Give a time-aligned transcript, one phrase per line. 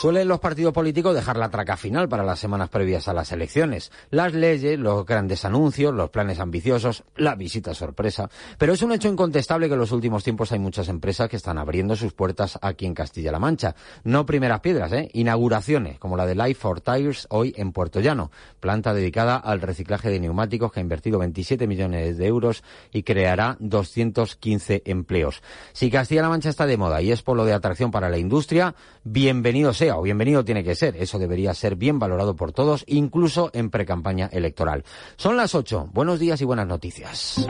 [0.00, 3.90] Suelen los partidos políticos dejar la traca final para las semanas previas a las elecciones.
[4.10, 8.30] Las leyes, los grandes anuncios, los planes ambiciosos, la visita sorpresa.
[8.58, 11.58] Pero es un hecho incontestable que en los últimos tiempos hay muchas empresas que están
[11.58, 13.74] abriendo sus puertas aquí en Castilla-La Mancha.
[14.04, 15.10] No primeras piedras, ¿eh?
[15.14, 18.30] Inauguraciones, como la de Life for Tires hoy en Puerto Llano.
[18.60, 22.62] Planta dedicada al reciclaje de neumáticos que ha invertido 27 millones de euros
[22.92, 25.42] y creará 215 empleos.
[25.72, 29.74] Si Castilla-La Mancha está de moda y es polo de atracción para la industria, bienvenido
[29.74, 30.96] sea o bienvenido tiene que ser.
[30.96, 34.84] Eso debería ser bien valorado por todos, incluso en precampaña electoral.
[35.16, 35.90] Son las 8.
[35.92, 37.46] Buenos días y buenas noticias.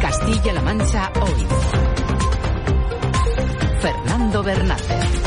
[0.00, 1.46] Castilla-La Mancha hoy.
[3.80, 5.23] Fernando Bernández.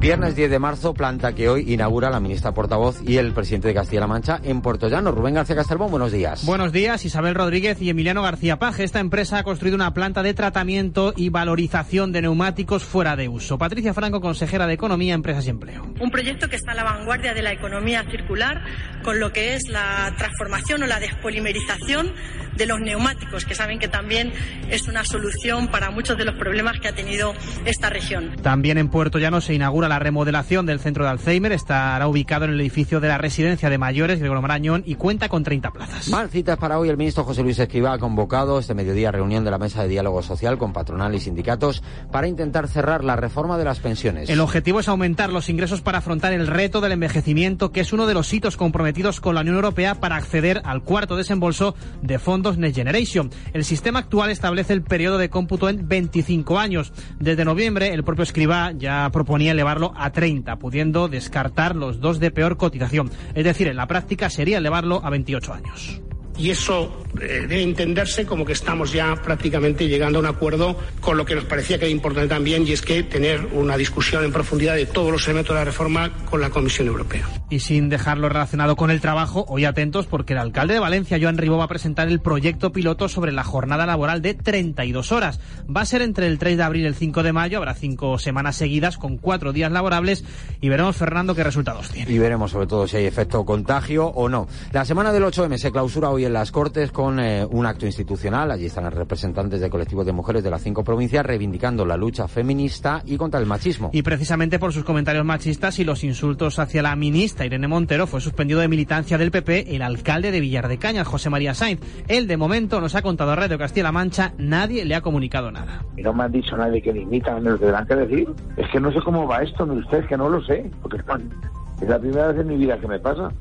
[0.00, 3.74] Viernes 10 de marzo, planta que hoy inaugura la ministra portavoz y el presidente de
[3.74, 5.12] Castilla-La Mancha en Puerto Llano.
[5.12, 6.46] Rubén García Castelbón, buenos días.
[6.46, 8.82] Buenos días, Isabel Rodríguez y Emiliano García Paje.
[8.82, 13.58] Esta empresa ha construido una planta de tratamiento y valorización de neumáticos fuera de uso.
[13.58, 15.92] Patricia Franco, consejera de Economía, Empresas y Empleo.
[16.00, 18.64] Un proyecto que está a la vanguardia de la economía circular
[19.02, 22.14] con lo que es la transformación o la despolimerización
[22.56, 24.32] de los neumáticos, que saben que también
[24.70, 27.32] es una solución para muchos de los problemas que ha tenido
[27.64, 28.36] esta región.
[28.42, 31.52] También en Puerto Llano se inaugura la remodelación del centro de Alzheimer.
[31.52, 35.44] Estará ubicado en el edificio de la residencia de mayores Gregorio Marañón y cuenta con
[35.44, 36.08] 30 plazas.
[36.08, 36.88] Más citas para hoy.
[36.88, 40.22] El ministro José Luis Escrivá ha convocado este mediodía reunión de la mesa de diálogo
[40.22, 44.28] social con patronal y sindicatos para intentar cerrar la reforma de las pensiones.
[44.28, 48.06] El objetivo es aumentar los ingresos para afrontar el reto del envejecimiento, que es uno
[48.06, 52.39] de los hitos comprometidos con la Unión Europea para acceder al cuarto desembolso de fondos
[52.42, 53.30] Next Generation.
[53.52, 56.92] El sistema actual establece el periodo de cómputo en 25 años.
[57.18, 62.30] Desde noviembre, el propio Escrivá ya proponía elevarlo a 30, pudiendo descartar los dos de
[62.30, 63.10] peor cotización.
[63.34, 66.00] Es decir, en la práctica sería elevarlo a 28 años
[66.40, 66.90] y eso
[67.20, 71.34] eh, debe entenderse como que estamos ya prácticamente llegando a un acuerdo con lo que
[71.34, 74.86] nos parecía que era importante también y es que tener una discusión en profundidad de
[74.86, 77.28] todos los elementos de la reforma con la Comisión Europea.
[77.50, 81.36] Y sin dejarlo relacionado con el trabajo, hoy atentos porque el alcalde de Valencia, Joan
[81.36, 85.40] Ribó, va a presentar el proyecto piloto sobre la jornada laboral de 32 horas.
[85.64, 88.18] Va a ser entre el 3 de abril y el 5 de mayo, habrá cinco
[88.18, 90.24] semanas seguidas con cuatro días laborables
[90.60, 92.10] y veremos, Fernando, qué resultados tiene.
[92.10, 94.48] Y veremos sobre todo si hay efecto contagio o no.
[94.72, 98.50] La semana del 8M se clausura hoy en las Cortes con eh, un acto institucional.
[98.50, 102.28] Allí están los representantes de colectivos de mujeres de las cinco provincias reivindicando la lucha
[102.28, 103.90] feminista y contra el machismo.
[103.92, 108.20] Y precisamente por sus comentarios machistas y los insultos hacia la ministra Irene Montero fue
[108.20, 111.80] suspendido de militancia del PP el alcalde de Villar de Cañas, José María Sainz.
[112.08, 115.84] Él de momento nos ha contado a Radio Castilla-La Mancha, nadie le ha comunicado nada.
[115.96, 118.28] Y no me han dicho nadie que limita, me lo tendrán que decir.
[118.56, 121.88] Es que no sé cómo va esto, ni ustedes que no lo sé, porque es
[121.88, 123.32] la primera vez en mi vida que me pasa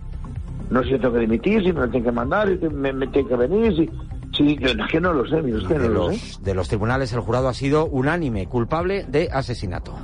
[0.69, 3.07] no sé si tengo que dimitir, si me lo tengo que mandar, si me, me
[3.07, 3.89] tengo que venir, si...
[4.37, 6.41] Sí, es que no lo sé, mire usted, no de, lo los, sé.
[6.41, 9.95] de los tribunales el jurado ha sido unánime, culpable de asesinato.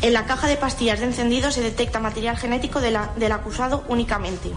[0.00, 3.84] En la caja de pastillas de encendido se detecta material genético de la, del acusado
[3.88, 4.50] únicamente.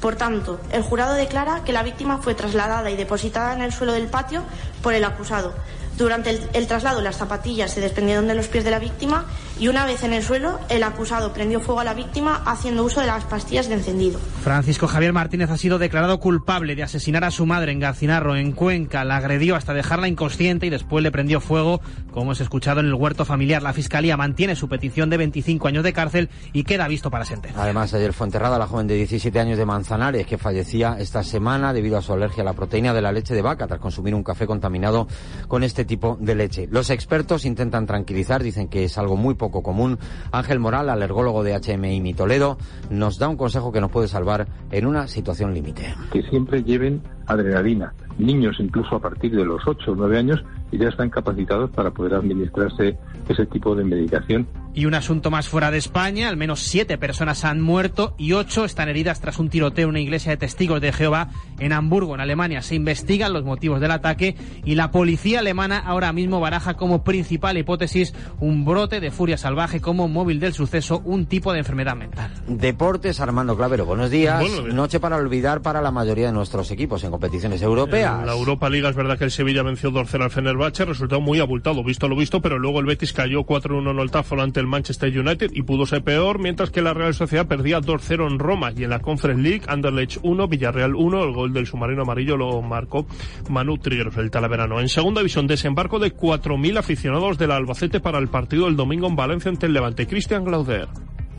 [0.00, 3.92] Por tanto, el jurado declara que la víctima fue trasladada y depositada en el suelo
[3.92, 4.42] del patio
[4.82, 5.52] por el acusado,
[6.00, 9.26] durante el, el, traslado, las zapatillas se desprendieron de los pies de la víctima
[9.60, 13.02] y una vez en el suelo, el acusado prendió fuego a la víctima haciendo uso
[13.02, 14.18] de las pastillas de encendido.
[14.42, 18.52] Francisco Javier Martínez ha sido declarado culpable de asesinar a su madre en Garcinarro, en
[18.52, 19.04] Cuenca.
[19.04, 22.94] La agredió hasta dejarla inconsciente y después le prendió fuego, como hemos escuchado en el
[22.94, 23.62] huerto familiar.
[23.62, 27.62] La fiscalía mantiene su petición de 25 años de cárcel y queda visto para sentencia.
[27.62, 31.74] Además, ayer fue enterrada la joven de 17 años de Manzanares, que fallecía esta semana
[31.74, 34.24] debido a su alergia a la proteína de la leche de vaca tras consumir un
[34.24, 35.06] café contaminado
[35.48, 36.66] con este tipo de leche.
[36.70, 39.98] Los expertos intentan tranquilizar, dicen que es algo muy poco común.
[40.32, 42.56] Ángel Moral, alergólogo de HMI Toledo,
[42.90, 45.94] nos da un consejo que nos puede salvar en una situación límite.
[46.12, 47.92] Que siempre lleven adrenalina.
[48.18, 51.90] Niños incluso a partir de los 8 o 9 años y ya están capacitados para
[51.90, 52.96] poder administrarse
[53.28, 54.46] ese tipo de medicación.
[54.72, 58.64] Y un asunto más fuera de España, al menos siete personas han muerto y ocho
[58.64, 61.28] están heridas tras un tiroteo en una iglesia de testigos de Jehová
[61.58, 62.62] en Hamburgo, en Alemania.
[62.62, 67.58] Se investigan los motivos del ataque y la policía alemana ahora mismo baraja como principal
[67.58, 72.30] hipótesis un brote de furia salvaje como móvil del suceso, un tipo de enfermedad mental.
[72.46, 74.40] Deportes, Armando Clavero, buenos días.
[74.40, 74.74] Buenos días.
[74.74, 78.20] Noche para olvidar para la mayoría de nuestros equipos en competiciones europeas.
[78.20, 81.40] En la Europa Liga es verdad que el Sevilla venció 2-0 al Fenerbahce, resultado muy
[81.40, 84.66] abultado, visto lo visto, pero luego el Betis cayó 4-1 en Old Trafford ante el
[84.66, 88.72] Manchester United y pudo ser peor, mientras que la Real Sociedad perdía 2-0 en Roma
[88.76, 92.62] y en la Conference League, Anderlecht 1, Villarreal 1, el gol del submarino amarillo lo
[92.62, 93.06] marcó
[93.48, 94.80] Manu Trigueros, el talaverano.
[94.80, 99.16] En segunda división, desembarco de 4.000 aficionados del Albacete para el partido del domingo en
[99.16, 100.06] Valencia ante el Levante.
[100.06, 100.88] Cristian Glauder.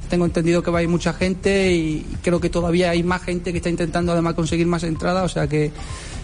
[0.10, 3.52] Tengo entendido que va a ir mucha gente y creo que todavía hay más gente
[3.52, 5.72] que está intentando además conseguir más entradas, o sea que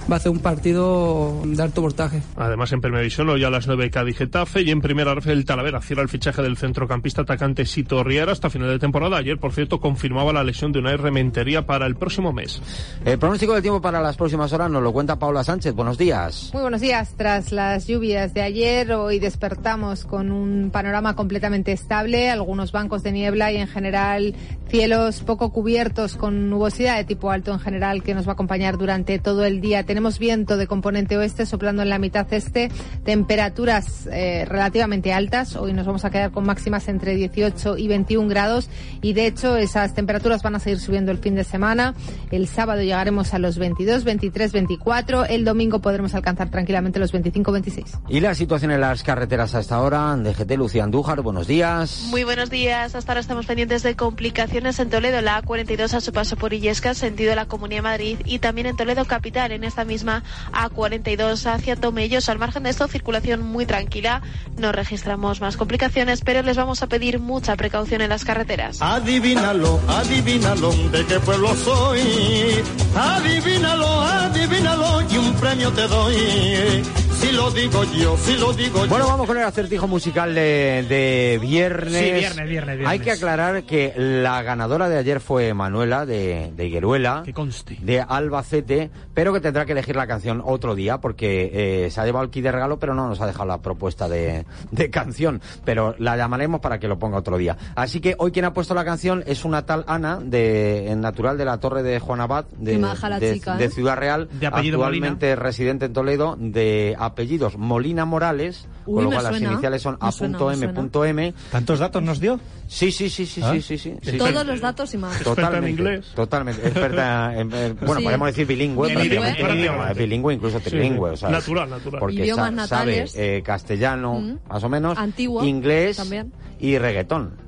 [0.10, 2.22] va a ser un partido de alto voltaje.
[2.36, 5.82] Además, en Primera División, hoy a las 9 Cádiz Getafe y en Primera Rafael Talavera
[5.82, 9.18] cierra el fichaje del centrocampista atacante Sito Riera hasta final de temporada.
[9.18, 12.62] Ayer, por cierto, confirmaba la lesión de una Rementería para el próximo mes.
[13.06, 15.74] El pronóstico del tiempo para las próximas horas nos lo cuenta Paula Sánchez.
[15.74, 16.52] Buenos días.
[16.54, 17.14] Muy buenos días.
[17.18, 23.12] Tras las lluvias de ayer, hoy despertamos con un panorama completamente estable, algunos bancos de
[23.12, 24.36] niebla y en general
[24.70, 28.78] cielos poco cubiertos con nubosidad de tipo alto en general que nos va a acompañar
[28.78, 29.84] durante todo el día.
[29.84, 32.70] Tenemos viento de componente oeste soplando en la mitad este,
[33.04, 35.56] temperaturas eh, relativamente altas.
[35.56, 38.70] Hoy nos vamos a quedar con máximas entre 18 y 21 grados
[39.02, 41.94] y de hecho esas temperaturas van a seguir subiendo el fin de semana.
[42.32, 45.26] El sábado llegaremos a los 22, 23, 24.
[45.26, 47.98] El domingo podremos alcanzar tranquilamente los 25, 26.
[48.08, 50.16] ¿Y la situación en las carreteras hasta ahora?
[50.16, 52.08] DGT Lucía Andújar, buenos días.
[52.10, 52.96] Muy buenos días.
[52.96, 56.94] Hasta ahora estamos pendientes de complicaciones en Toledo, la A42 a su paso por Illesca,
[56.94, 61.46] sentido de la Comunidad de Madrid, y también en Toledo Capital, en esta misma A42
[61.48, 62.30] hacia Tomellos.
[62.30, 64.22] Al margen de esto, circulación muy tranquila.
[64.58, 68.82] No registramos más complicaciones, pero les vamos a pedir mucha precaución en las carreteras.
[68.82, 72.64] Adivínalo, adivínalo, de qué pueblo soy.
[72.96, 77.07] Adivínalo, adivínalo, y un premio te doy.
[77.20, 78.88] Si lo digo yo, si lo digo yo.
[78.88, 81.94] Bueno, vamos con el acertijo musical de, de viernes.
[81.94, 82.88] Sí, viernes, viernes, viernes.
[82.88, 87.24] Hay que aclarar que la ganadora de ayer fue Manuela de, de Higueruela.
[87.26, 87.78] Que conste.
[87.82, 92.06] De Albacete, pero que tendrá que elegir la canción otro día porque eh, se ha
[92.06, 95.42] llevado el kit de regalo, pero no nos ha dejado la propuesta de, de canción.
[95.66, 97.58] Pero la llamaremos para que lo ponga otro día.
[97.76, 101.38] Así que hoy quien ha puesto la canción es una tal Ana, de, en natural
[101.38, 103.70] de la Torre de Juan Abad, de, de- chica, de ¿eh?
[103.70, 109.10] Ciudad Real, De apellido actualmente residente en Toledo, de apellidos Molina Morales, Uy, con lo
[109.12, 109.98] cual las iniciales son.
[110.00, 111.34] A.M.M.
[111.52, 112.40] ¿Tantos datos nos dio?
[112.68, 113.54] Sí, sí, sí, sí, ¿Ah?
[113.54, 114.18] sí, sí, sí, sí.
[114.18, 115.14] Todos los datos y más.
[115.16, 116.06] Experta en Totalmente, inglés.
[116.16, 116.68] Totalmente.
[116.68, 118.04] Experta en, en- bueno, Sí.
[118.04, 121.10] podemos decir bilingüe, es bilingüe, incluso trilingüe.
[121.10, 121.14] sí.
[121.14, 122.00] o sea, Natural, natural.
[122.00, 123.12] Porque Idiomas sa- natales.
[123.12, 124.40] sabe eh, castellano, Mm.
[124.50, 126.34] más o menos, Antiguo, inglés también.
[126.60, 127.47] y reggaetón.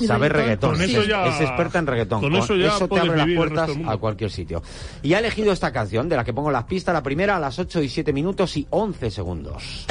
[0.00, 0.72] Y Sabe reggaetón.
[0.72, 2.20] Con es, eso ya- es experta en reggaetón.
[2.20, 4.62] con eso ya te abre las puertas a cualquier sitio.
[5.02, 7.58] Y ha elegido esta canción, de la que pongo las pistas, la primera a las
[7.58, 9.86] 8 y 7 minutos y 11 segundos.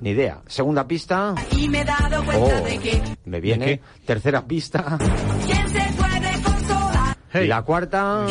[0.00, 0.38] Ni idea.
[0.46, 1.34] Segunda pista.
[1.52, 3.80] Y me he dado cuenta Oh, de que me viene.
[4.04, 4.98] Tercera pista.
[5.46, 6.05] quién se puede
[7.44, 8.26] Y la cuarta.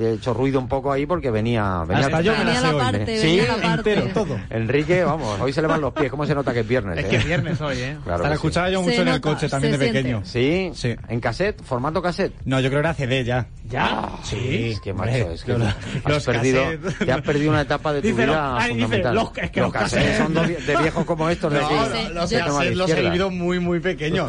[0.00, 1.84] He hecho ruido un poco ahí porque venía.
[1.86, 3.40] venía yo me la Sí.
[3.62, 4.38] Entero, todo.
[4.50, 6.10] Enrique, vamos, hoy se le van los pies.
[6.10, 6.98] ¿Cómo se nota que es viernes?
[6.98, 7.08] Es eh?
[7.08, 7.96] que es viernes hoy, ¿eh?
[8.02, 10.22] Claro Hasta la escuchaba yo mucho en el coche también de pequeño.
[10.24, 10.70] ¿Sí?
[10.74, 10.94] Sí.
[11.08, 11.62] ¿En cassette?
[11.62, 12.32] ¿Formato cassette?
[12.44, 13.46] No, yo creo que era CD ya.
[13.68, 14.10] ¿Ya?
[14.22, 14.70] Sí.
[14.72, 15.76] Es que, macho, es que los- has
[16.06, 16.62] los perdido,
[17.04, 19.14] te has perdido una etapa de tu vida los- ah, fundamental.
[19.14, 23.30] los- que los cassettes son de, viejos como estos No, los cassettes los he vivido
[23.30, 24.28] muy, muy pequeños.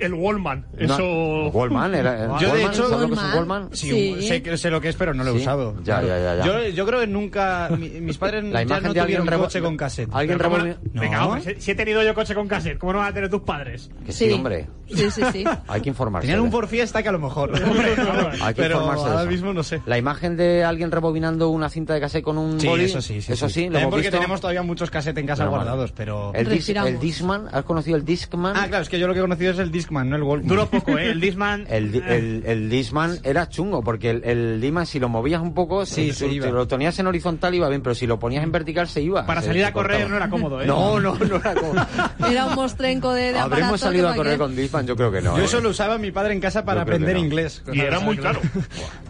[0.00, 0.66] El Wallman.
[0.76, 1.48] Eso.
[1.48, 2.38] Wallman era.
[2.38, 3.36] Yo, de hecho, ¿sabes lo que es un Wallman.
[3.36, 3.68] Wallman?
[3.72, 4.28] Sí, Sí.
[4.28, 5.40] Sé, sé lo que es, pero no lo he Sí.
[5.40, 5.74] usado.
[5.84, 6.44] Ya, ya, ya, ya.
[6.44, 7.68] Yo, yo creo que nunca.
[7.78, 10.08] mi- mis padres La ya imagen no de alguien tuvieron coche con cassette.
[10.12, 11.00] Alguien Pero ¿cómo rebobina- no?
[11.00, 13.30] Venga, hombre, si, si he tenido yo coche con cassette, ¿cómo no van a tener
[13.30, 13.90] tus padres?
[14.04, 14.32] Que sí, Sí.
[14.32, 14.68] hombre.
[14.88, 15.44] Sí, sí, sí.
[15.68, 16.26] Hay que informarse.
[16.26, 17.52] Tenían un por fiesta que a lo mejor.
[18.42, 19.82] Hay que pero informarse ahora mismo no sé.
[19.86, 23.20] La imagen de alguien rebobinando una cinta de cassette con un Sí, boli, eso sí,
[23.20, 23.32] sí.
[23.32, 24.16] Eso sí, lo hemos porque visto.
[24.16, 26.32] tenemos todavía muchos cassettes en casa guardados, pero.
[26.34, 26.90] El, dis, Respiramos.
[26.90, 28.56] el Discman, ¿has conocido el Discman?
[28.56, 30.48] Ah, claro, es que yo lo que he conocido es el Discman, no el Walkman.
[30.48, 31.10] Duró poco, ¿eh?
[31.10, 31.66] El Disman...
[31.68, 35.86] El, el, el Discman era chungo, porque el, el Discman, si lo movías un poco,
[35.86, 36.46] Sí, si, se si iba.
[36.48, 39.24] lo ponías en horizontal iba bien, pero si lo ponías en vertical se iba.
[39.26, 40.10] Para se- salir a correr cortaba.
[40.10, 40.66] no era cómodo, ¿eh?
[40.66, 41.72] No, no, no era como...
[42.28, 44.86] Era un mostrenco de, de ¿Habremos aparato salido a correr con Discman?
[44.86, 45.36] Yo creo que no.
[45.36, 45.46] Yo ¿eh?
[45.46, 47.20] eso lo usaba mi padre en casa para aprender no.
[47.24, 47.62] inglés.
[47.72, 48.40] Y era muy caro.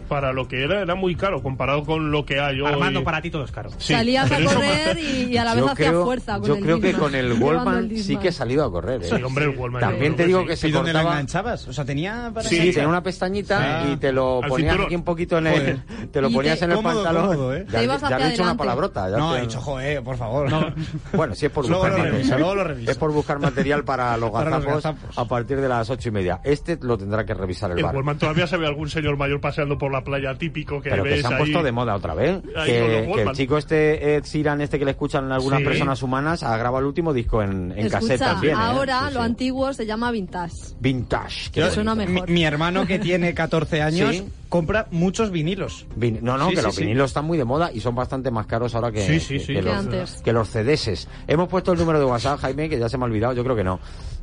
[0.07, 2.71] Para lo que era, era muy caro comparado con lo que hay hoy.
[2.71, 3.69] Armando, para ti todo es caro.
[3.77, 6.55] Sí, Salías a correr y, y a la vez yo hacías creo, fuerza con yo
[6.55, 9.03] el creo que con el Wallman sí que he salido a correr.
[9.03, 9.07] ¿eh?
[9.15, 9.81] Sí, hombre, el Wallman.
[9.81, 10.61] También te digo que que sí.
[10.61, 11.13] se ¿Y dónde cortaba...
[11.13, 11.67] enganchabas?
[11.67, 13.91] O sea, tenía para Sí, Sí, tenía una pestañita Sí.
[13.93, 14.85] y te lo Al ponías cinturón.
[14.87, 15.79] aquí un poquito en el, Joder.
[16.11, 17.27] te lo ponías te- en el Cómodo, pantalón.
[17.27, 17.65] cómodo, ¿eh?
[17.69, 19.09] Ya, Te ibas ya hacia he hecho una palabrota.
[19.09, 20.49] ya No, te- he dicho, joder, por favor.
[21.13, 22.17] Bueno, si es por Luego buscar lo material.
[22.19, 22.91] reviso, luego lo reviso.
[22.91, 24.85] Es por buscar material para los gazapos
[25.17, 26.39] a partir de las ocho y media.
[26.43, 28.17] Este lo tendrá que revisar el El bar.
[28.17, 31.27] Todavía se ve algún señor mayor paseando por la playa típico que Pero que se
[31.27, 31.39] han ahí.
[31.39, 32.41] puesto de moda otra vez.
[32.65, 35.65] Que, que el chico este, Ed Sheeran, este que le escuchan algunas Sí.
[35.65, 38.53] personas humanas, ha grabado el último disco en, en cassette Escucha, también.
[38.55, 38.59] ¿eh?
[38.61, 39.25] ahora Sí, lo sí.
[39.25, 40.55] antiguo se llama vintage.
[40.79, 41.51] Vintage.
[41.53, 42.27] Yo- Suena mejor.
[42.27, 44.25] Mi, mi hermano que tiene 14 años Sí.
[44.49, 45.85] Compra muchos vinilos.
[45.95, 46.81] Vin- no, no, Sí, que sí, los sí.
[46.81, 49.39] vinilos están muy de moda y son bastante más caros ahora que, Sí, sí, que-
[49.39, 49.47] sí.
[49.47, 50.21] que Que los, antes.
[50.23, 51.07] que los CDs.
[51.27, 53.55] Hemos puesto el número de WhatsApp, Jaime, que ya se me ha olvidado, yo creo
[53.55, 53.79] que no.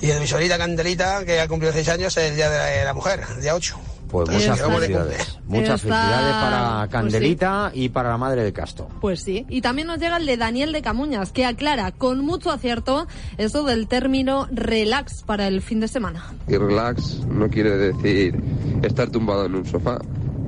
[0.00, 2.64] Y el de mi sobrita Candelita, que ha cumplido seis años, el día de la,
[2.64, 3.76] de la mujer, el día 8.
[4.14, 5.38] Pues muchas de felicidades.
[5.46, 8.88] Muchas Está- felicidades para pues Candelita y para la madre de Casto.
[9.00, 9.44] Pues sí.
[9.48, 13.06] Y también nos llega el de Daniel de Camuñas, que aclara con mucho acierto
[13.38, 16.24] eso del término relax para el fin de semana.
[16.46, 18.40] Y relax no quiere decir
[18.82, 19.98] estar tumbado en un sofá,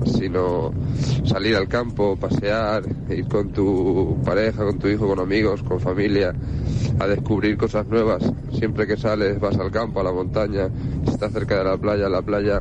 [0.05, 0.73] sino
[1.25, 6.33] salir al campo, pasear, ir con tu pareja, con tu hijo, con amigos, con familia,
[7.01, 8.23] a descubrir cosas nuevas.
[8.57, 10.69] Siempre que sales, vas al campo, a la montaña,
[11.05, 12.61] si estás cerca de la playa, la playa,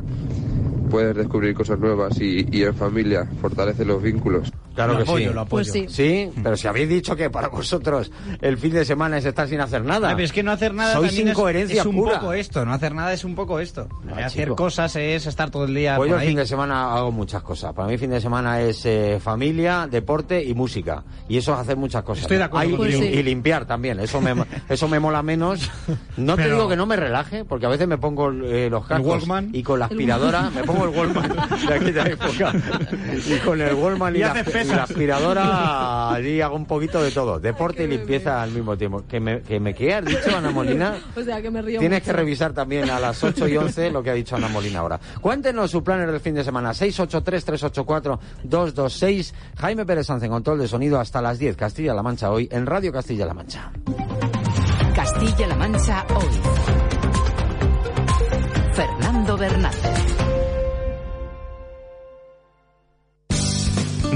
[0.86, 4.52] puedes descubrir cosas nuevas y, en familia, fortalece los vínculos.
[4.76, 5.34] Claro Lo que apoyo, sí.
[5.34, 5.48] lo apoyo.
[5.72, 5.86] Pues sí.
[5.88, 9.60] Sí, pero si habéis dicho que para vosotros el fin de semana es estar sin
[9.60, 10.10] hacer nada.
[10.10, 12.20] Ah, pero es que no hacer nada Sois es- incoherencia es, un pura.
[12.20, 12.64] poco esto.
[12.64, 13.88] No hacer nada es un poco esto.
[14.14, 14.56] Ah, hacer chico.
[14.56, 16.28] cosas es estar todo el día Pues yo por el ahí.
[16.28, 17.72] fin de semana hago muchas cosas.
[17.72, 21.02] Para mí fin de semana es eh, familia, deporte y música.
[21.28, 22.22] Y eso es hacer muchas cosas.
[22.22, 23.04] Estoy de acuerdo Ah, y, y- Pues sí.
[23.04, 23.98] y limpiar también.
[24.00, 24.34] Eso me,
[24.68, 25.70] eso me mola menos.
[26.18, 29.06] No te digo que no me relaje, porque a veces me pongo eh, los cascos
[29.08, 29.50] Walkman.
[29.54, 31.34] y con la aspiradora, me pongo el Wallman
[31.66, 32.52] de aquí de la época.
[33.26, 34.32] Y con el Wallman y, Y la,
[34.66, 34.76] pesas.
[34.76, 37.38] la aspiradora allí hago un poquito de todo.
[37.40, 39.04] Deporte y limpieza al mismo tiempo.
[39.08, 40.94] ¿Que me, que me qué has dicho, Ana Molina?
[41.16, 42.10] O sea, que me río Tienes mucho.
[42.12, 45.00] que revisar también a las 8 y 11 lo que ha dicho Ana Molina ahora.
[45.20, 46.72] Cuéntenos su planner del fin de semana.
[46.72, 49.32] 683-384-226.
[49.58, 51.56] Jaime Pérez Sanz en control de sonido hasta las 10.
[51.56, 53.70] Castilla-La Mancha hoy en Radio Castilla-La Mancha.
[54.94, 56.26] Castilla-La Mancha hoy.
[58.74, 59.72] Fernando Bernal.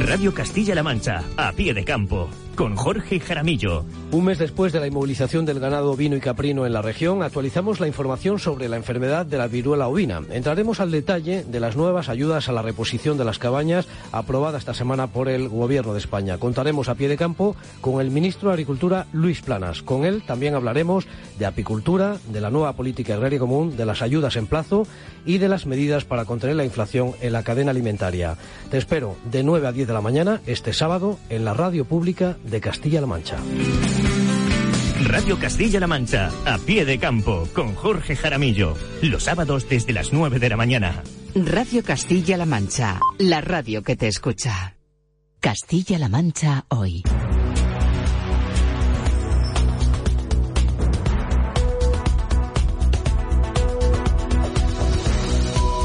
[0.00, 3.85] Radio Castilla-La Mancha, a pie de campo, con Jorge Jaramillo.
[4.12, 7.80] Un mes después de la inmovilización del ganado ovino y caprino en la región, actualizamos
[7.80, 10.21] la información sobre la enfermedad de la viruela ovina.
[10.30, 14.75] Entraremos al detalle de las nuevas ayudas a la reposición de las cabañas aprobada esta
[14.75, 16.38] semana por el Gobierno de España.
[16.38, 19.83] Contaremos a pie de campo con el ministro de Agricultura, Luis Planas.
[19.83, 21.07] Con él también hablaremos
[21.38, 24.87] de apicultura, de la nueva política agraria común, de las ayudas en plazo
[25.25, 28.37] y de las medidas para contener la inflación en la cadena alimentaria.
[28.71, 32.37] Te espero de 9 a 10 de la mañana este sábado en la radio pública
[32.50, 33.37] de Castilla-La Mancha.
[35.04, 38.76] Radio Castilla-La Mancha, a pie de campo, con Jorge Jaramillo.
[39.02, 41.02] Los sábados desde las 9 de la mañana.
[41.35, 44.76] Radio Castilla-La Mancha, la radio que te escucha.
[45.40, 47.02] Castilla-La Mancha hoy.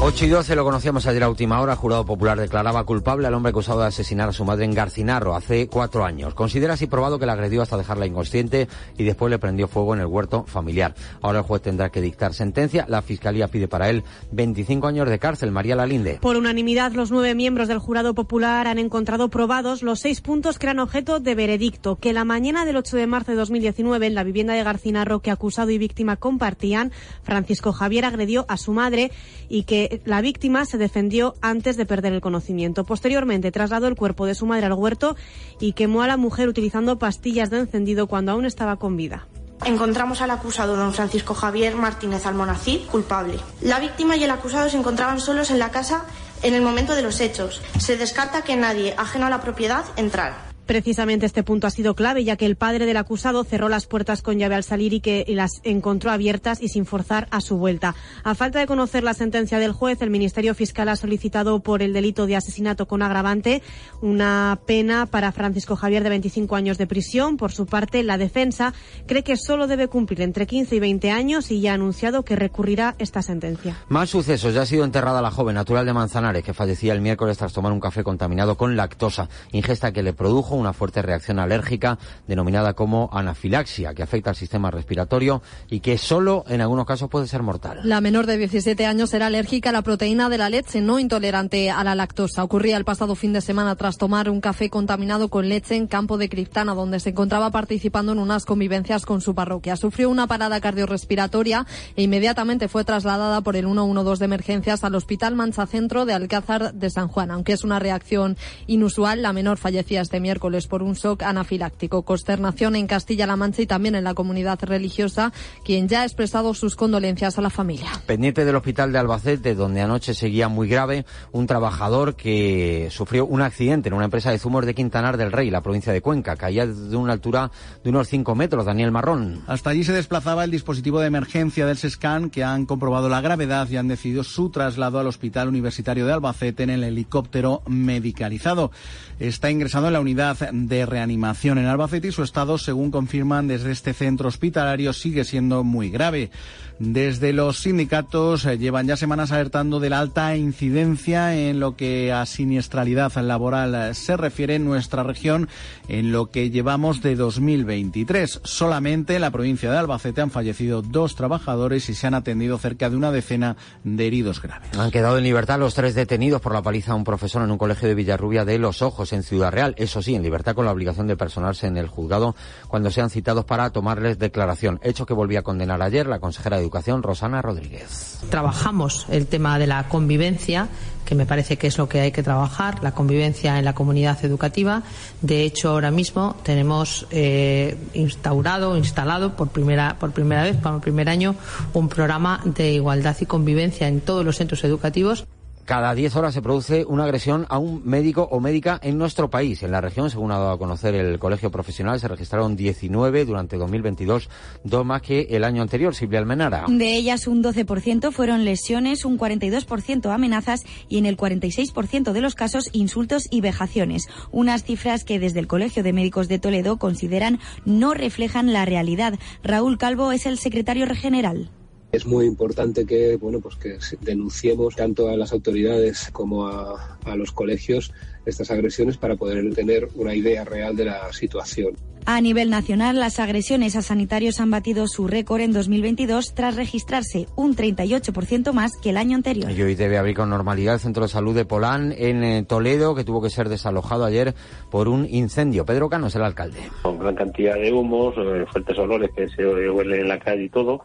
[0.06, 1.74] 8 y 12 lo conocíamos ayer a última hora.
[1.74, 5.66] Jurado popular declaraba culpable al hombre acusado de asesinar a su madre en Garcinarro hace
[5.66, 6.32] cuatro años.
[6.32, 10.00] Considera así probado que la agredió hasta dejarla inconsciente y después le prendió fuego en
[10.00, 10.94] el huerto familiar.
[11.22, 12.86] Ahora el juez tendrá que dictar sentencia.
[12.88, 15.50] La fiscalía pide para él 25 años de cárcel.
[15.50, 16.20] María Lalinde.
[16.20, 20.66] Por unanimidad, los nueve miembros del jurado popular han encontrado probados los seis puntos que
[20.66, 24.22] eran objeto de veredicto, que la mañana del 8 de marzo de 2019, en la
[24.22, 26.92] vivienda de Garcinarro que acusado y víctima compartían,
[27.24, 29.10] Francisco Javier agredió a su madre
[29.48, 32.84] y que la víctima se defendió antes de perder el conocimiento.
[32.84, 35.16] Posteriormente, trasladó el cuerpo de su madre al huerto
[35.60, 39.26] y quemó a la mujer utilizando pastillas de encendido cuando aún estaba con vida.
[39.64, 43.38] Encontramos al acusado don Francisco Javier Martínez Almonacid culpable.
[43.62, 46.04] La víctima y el acusado se encontraban solos en la casa
[46.42, 47.62] en el momento de los hechos.
[47.78, 50.55] Se descarta que nadie ajeno a la propiedad entrara.
[50.66, 54.22] Precisamente este punto ha sido clave, ya que el padre del acusado cerró las puertas
[54.22, 57.94] con llave al salir y que las encontró abiertas y sin forzar a su vuelta.
[58.24, 61.92] A falta de conocer la sentencia del juez, el Ministerio Fiscal ha solicitado por el
[61.92, 63.62] delito de asesinato con agravante
[64.02, 67.36] una pena para Francisco Javier de 25 años de prisión.
[67.36, 68.74] Por su parte, la defensa
[69.06, 72.34] cree que solo debe cumplir entre 15 y 20 años y ya ha anunciado que
[72.34, 73.76] recurrirá esta sentencia.
[73.88, 74.54] Más sucesos.
[74.54, 77.72] Ya ha sido enterrada la joven natural de Manzanares que fallecía el miércoles tras tomar
[77.72, 83.10] un café contaminado con lactosa, ingesta que le produjo una fuerte reacción alérgica denominada como
[83.12, 87.80] anafilaxia, que afecta al sistema respiratorio y que solo en algunos casos puede ser mortal.
[87.84, 91.70] La menor de 17 años era alérgica a la proteína de la leche, no intolerante
[91.70, 92.44] a la lactosa.
[92.44, 96.18] Ocurría el pasado fin de semana tras tomar un café contaminado con leche en Campo
[96.18, 99.76] de Criptana, donde se encontraba participando en unas convivencias con su parroquia.
[99.76, 105.34] Sufrió una parada cardiorrespiratoria e inmediatamente fue trasladada por el 112 de emergencias al Hospital
[105.34, 107.30] Mancha Centro de Alcázar de San Juan.
[107.30, 108.36] Aunque es una reacción
[108.66, 112.02] inusual, la menor fallecía este miércoles miércoles por un shock anafiláctico.
[112.02, 115.32] Consternación en Castilla-La Mancha y también en la comunidad religiosa,
[115.64, 117.90] quien ya ha expresado sus condolencias a la familia.
[118.06, 123.42] Pendiente del hospital de Albacete, donde anoche seguía muy grave un trabajador que sufrió un
[123.42, 126.36] accidente en una empresa de zumos de Quintanar del Rey, la provincia de Cuenca.
[126.36, 127.50] Caía de una altura
[127.82, 128.64] de unos 5 metros.
[128.66, 129.42] Daniel Marrón.
[129.48, 133.68] Hasta allí se desplazaba el dispositivo de emergencia del SESCAN que han comprobado la gravedad
[133.68, 138.70] y han decidido su traslado al Hospital Universitario de Albacete en el helicóptero medicalizado.
[139.18, 143.72] Está ingresado en la unidad de reanimación en Albacete y su estado, según confirman desde
[143.72, 146.30] este centro hospitalario, sigue siendo muy grave.
[146.78, 152.12] Desde los sindicatos eh, llevan ya semanas alertando de la alta incidencia en lo que
[152.12, 155.48] a siniestralidad laboral eh, se refiere en nuestra región
[155.88, 158.40] en lo que llevamos de 2023.
[158.44, 162.90] Solamente en la provincia de Albacete han fallecido dos trabajadores y se han atendido cerca
[162.90, 164.68] de una decena de heridos graves.
[164.76, 167.58] Han quedado en libertad los tres detenidos por la paliza a un profesor en un
[167.58, 169.74] colegio de Villarrubia de Los Ojos, en Ciudad Real.
[169.78, 172.36] Eso sí, en libertad con la obligación de personarse en el juzgado
[172.68, 174.78] cuando sean citados para tomarles declaración.
[174.82, 178.20] Hecho que volvía a condenar ayer la consejera de Educación, Rosana Rodríguez.
[178.30, 180.68] Trabajamos el tema de la convivencia
[181.06, 184.22] que me parece que es lo que hay que trabajar, la convivencia en la comunidad
[184.24, 184.82] educativa.
[185.22, 190.82] De hecho, ahora mismo tenemos eh, instaurado, instalado por primera, por primera vez, para el
[190.82, 191.36] primer año,
[191.72, 195.26] un programa de igualdad y convivencia en todos los centros educativos.
[195.66, 199.64] Cada 10 horas se produce una agresión a un médico o médica en nuestro país.
[199.64, 203.56] En la región, según ha dado a conocer el Colegio Profesional, se registraron 19 durante
[203.56, 204.30] 2022,
[204.62, 205.92] dos más que el año anterior.
[205.92, 206.66] Silvia Almenara.
[206.68, 212.36] De ellas, un 12% fueron lesiones, un 42% amenazas y en el 46% de los
[212.36, 214.06] casos insultos y vejaciones.
[214.30, 219.18] Unas cifras que desde el Colegio de Médicos de Toledo consideran no reflejan la realidad.
[219.42, 221.50] Raúl Calvo es el secretario general.
[221.96, 227.16] Es muy importante que, bueno, pues que denunciemos tanto a las autoridades como a, a
[227.16, 227.90] los colegios
[228.26, 231.74] estas agresiones para poder tener una idea real de la situación.
[232.08, 237.26] A nivel nacional, las agresiones a sanitarios han batido su récord en 2022 tras registrarse
[237.34, 239.50] un 38% más que el año anterior.
[239.50, 242.94] Y hoy debe abrir con normalidad el Centro de Salud de Polán en eh, Toledo,
[242.94, 244.36] que tuvo que ser desalojado ayer
[244.70, 245.64] por un incendio.
[245.64, 246.58] Pedro Cano es el alcalde.
[246.82, 250.48] Con gran cantidad de humos, eh, fuertes olores que se huelen en la calle y
[250.48, 250.82] todo.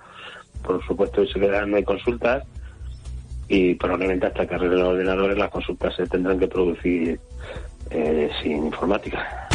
[0.64, 2.44] Por supuesto, se quedan, no hay consultas
[3.48, 7.20] y probablemente hasta que arreglen los ordenadores las consultas se tendrán que producir
[7.90, 9.50] eh, sin informática.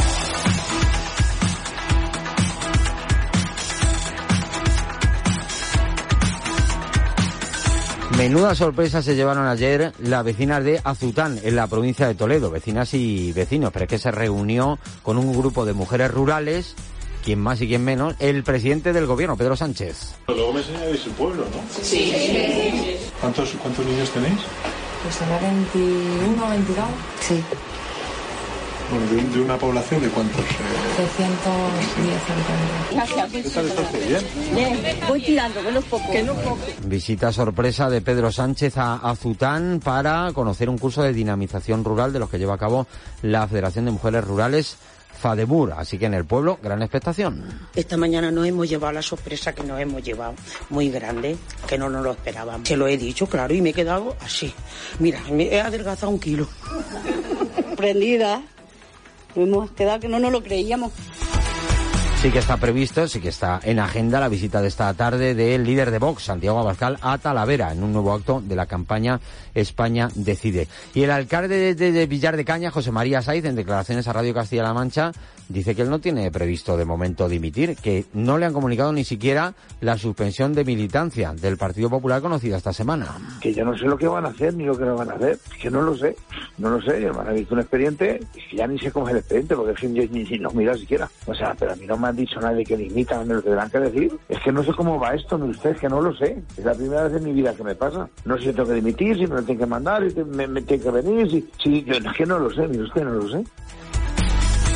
[8.16, 12.94] Menuda sorpresa se llevaron ayer las vecinas de Azután, en la provincia de Toledo, vecinas
[12.94, 16.74] y vecinos, pero es que se reunió con un grupo de mujeres rurales,
[17.26, 20.14] quien más y quien menos, el presidente del gobierno, Pedro Sánchez.
[20.28, 21.82] Luego me enseñáis el pueblo, ¿no?
[21.82, 22.12] Sí.
[23.20, 24.38] ¿Cuántos, cuántos niños tenéis?
[25.02, 26.84] Pues será 21, 22.
[27.20, 27.42] Sí.
[28.92, 30.38] Bueno, de, de una población de cuántos?
[30.38, 30.44] Eh,
[32.94, 33.42] 310 habitantes.
[33.42, 34.08] ¿Qué tal está usted?
[34.08, 34.24] ¿Bien?
[34.54, 36.12] Bien, voy tirando, que no poco.
[36.12, 36.58] Que no es poco.
[36.84, 42.20] Visita sorpresa de Pedro Sánchez a Azután para conocer un curso de dinamización rural de
[42.20, 42.86] los que lleva a cabo
[43.22, 44.76] la Federación de Mujeres Rurales
[45.16, 45.72] Fademur.
[45.72, 47.42] Así que en el pueblo, gran expectación.
[47.74, 50.34] Esta mañana nos hemos llevado la sorpresa que nos hemos llevado,
[50.70, 52.68] muy grande, que no nos lo esperábamos.
[52.68, 54.52] Se lo he dicho, claro, y me he quedado así.
[54.98, 56.48] Mira, me he adelgazado un kilo.
[57.76, 58.42] Prendida.
[59.34, 60.92] Hemos quedado que no nos lo creíamos.
[62.22, 65.64] Sí que está previsto, sí que está en agenda la visita de esta tarde del
[65.64, 69.20] líder de Vox, Santiago Abascal, a Talavera, en un nuevo acto de la campaña
[69.56, 70.68] España Decide.
[70.94, 74.12] Y el alcalde de, de- de Villar de Caña, José María Saiz, en declaraciones a
[74.12, 75.10] Radio Castilla-La Mancha,
[75.48, 79.04] dice que él no tiene previsto de momento dimitir, que no le han comunicado ni
[79.04, 83.06] siquiera la suspensión de militancia del Partido Popular conocida esta semana.
[83.40, 85.14] Que yo no sé lo que van a hacer ni lo que no van a
[85.14, 85.38] hacer.
[85.60, 86.16] Que no lo sé.
[86.58, 86.98] No lo sé.
[87.00, 88.20] Me han visto un expediente
[88.54, 90.76] ya ni sé cómo es el expediente porque en fin, yo ni, ni lo miro
[90.76, 91.08] siquiera.
[91.26, 93.70] O sea, pero a mí no me han dicho nadie que limitan, me lo tendrán
[93.70, 94.12] que decir.
[94.28, 96.42] Es que no sé cómo va esto, ni ustedes, que no lo sé.
[96.56, 98.08] Es la primera vez en mi vida que me pasa.
[98.24, 100.46] No sé si tengo que dimitir, si me lo tienen que mandar, si te- me,
[100.46, 103.12] me tienen que venir, si, si yo es que no lo sé, ni usted no
[103.12, 103.44] lo sé.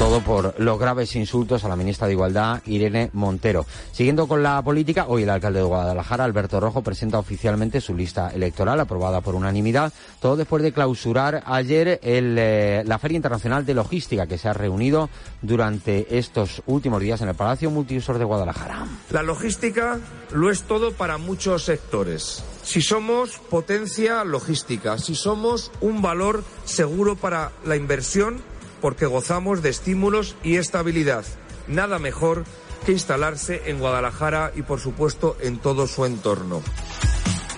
[0.00, 3.66] Todo por los graves insultos a la ministra de Igualdad, Irene Montero.
[3.92, 8.30] Siguiendo con la política, hoy el alcalde de Guadalajara, Alberto Rojo, presenta oficialmente su lista
[8.30, 14.26] electoral aprobada por unanimidad, todo después de clausurar ayer eh, la Feria Internacional de Logística
[14.26, 15.10] que se ha reunido
[15.42, 18.86] durante estos últimos días en el Palacio Multiusos de Guadalajara.
[19.10, 19.98] La logística
[20.32, 22.42] lo es todo para muchos sectores.
[22.62, 28.40] Si somos potencia logística, si somos un valor seguro para la inversión,
[28.80, 31.24] porque gozamos de estímulos y estabilidad.
[31.68, 32.44] Nada mejor
[32.84, 36.62] que instalarse en Guadalajara y, por supuesto, en todo su entorno.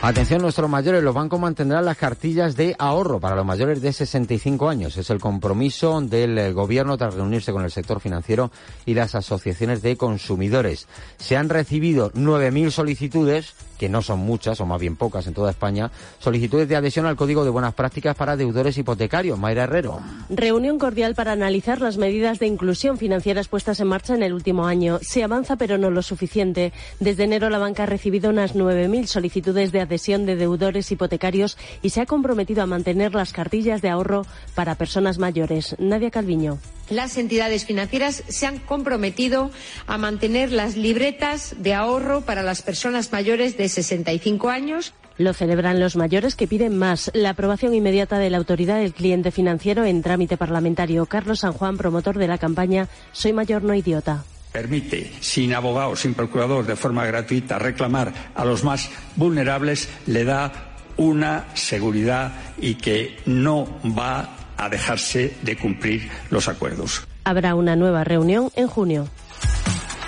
[0.05, 4.69] Atención, nuestros mayores, los bancos mantendrán las cartillas de ahorro para los mayores de 65
[4.69, 4.97] años.
[4.97, 8.51] Es el compromiso del eh, gobierno tras reunirse con el sector financiero
[8.85, 10.89] y las asociaciones de consumidores.
[11.19, 15.51] Se han recibido 9.000 solicitudes que no son muchas, o más bien pocas en toda
[15.51, 15.91] España,
[16.21, 19.37] solicitudes de adhesión al Código de Buenas Prácticas para deudores hipotecarios.
[19.41, 19.99] Mayra Herrero.
[20.31, 24.67] Reunión cordial para analizar las medidas de inclusión financiera puestas en marcha en el último
[24.67, 25.01] año.
[25.03, 26.73] Se avanza, pero no lo suficiente.
[27.01, 31.91] Desde enero la banca ha recibido unas 9.000 solicitudes de adhesión de deudores hipotecarios y
[31.91, 35.75] se ha comprometido a mantener las cartillas de ahorro para personas mayores.
[35.81, 36.59] Nadia Calviño
[36.91, 39.51] las entidades financieras se han comprometido
[39.87, 44.95] a mantener las libretas de ahorro para las personas mayores de 65 años.
[45.19, 47.11] Lo celebran los mayores que piden más.
[47.15, 51.07] La aprobación inmediata de la autoridad del cliente financiero en trámite parlamentario.
[51.07, 56.13] Carlos San Juan, promotor de la campaña Soy mayor no idiota permite, sin abogado, sin
[56.13, 63.17] procurador, de forma gratuita, reclamar a los más vulnerables, le da una seguridad y que
[63.25, 63.67] no
[63.99, 67.03] va a dejarse de cumplir los acuerdos.
[67.25, 69.09] Habrá una nueva reunión en junio.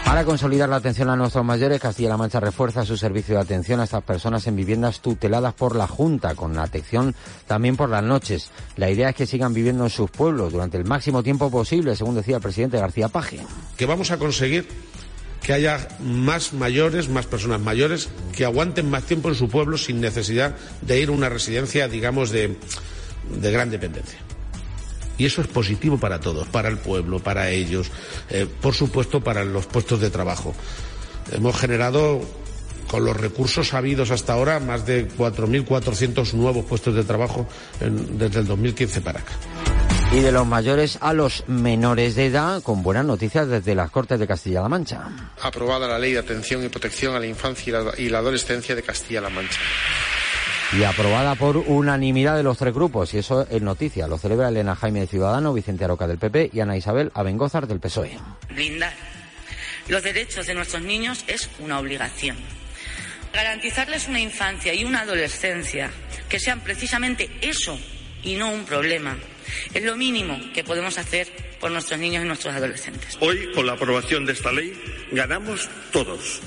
[0.04, 3.84] Para consolidar la atención a nuestros mayores, Castilla-La Mancha refuerza su servicio de atención a
[3.84, 7.16] estas personas en viviendas tuteladas por la Junta, con atención
[7.48, 8.50] también por las noches.
[8.76, 12.14] La idea es que sigan viviendo en sus pueblos durante el máximo tiempo posible, según
[12.14, 13.40] decía el presidente García Paje.
[13.76, 14.68] Que vamos a conseguir
[15.42, 20.00] que haya más mayores, más personas mayores, que aguanten más tiempo en su pueblo sin
[20.00, 22.56] necesidad de ir a una residencia, digamos, de,
[23.40, 24.23] de gran dependencia.
[25.18, 27.90] Y eso es positivo para todos, para el pueblo, para ellos,
[28.30, 30.54] eh, por supuesto para los puestos de trabajo.
[31.32, 32.20] Hemos generado,
[32.88, 37.46] con los recursos habidos hasta ahora, más de 4.400 nuevos puestos de trabajo
[37.80, 39.32] desde el 2015 para acá.
[40.12, 44.20] Y de los mayores a los menores de edad, con buenas noticias desde las Cortes
[44.20, 45.08] de Castilla-La Mancha.
[45.42, 49.30] Aprobada la Ley de Atención y Protección a la Infancia y la Adolescencia de Castilla-La
[49.30, 49.60] Mancha
[50.76, 53.14] y aprobada por unanimidad de los tres grupos.
[53.14, 54.08] Y eso es noticia.
[54.08, 57.80] Lo celebra Elena Jaime de Ciudadano, Vicente Aroca del PP y Ana Isabel Abengózar del
[57.80, 58.18] PSOE.
[58.50, 58.92] Blindar
[59.88, 62.36] los derechos de nuestros niños es una obligación.
[63.32, 65.90] Garantizarles una infancia y una adolescencia
[66.28, 67.78] que sean precisamente eso
[68.22, 69.16] y no un problema.
[69.74, 71.28] Es lo mínimo que podemos hacer
[71.60, 73.18] por nuestros niños y nuestros adolescentes.
[73.20, 74.72] Hoy, con la aprobación de esta ley,
[75.12, 76.40] ganamos todos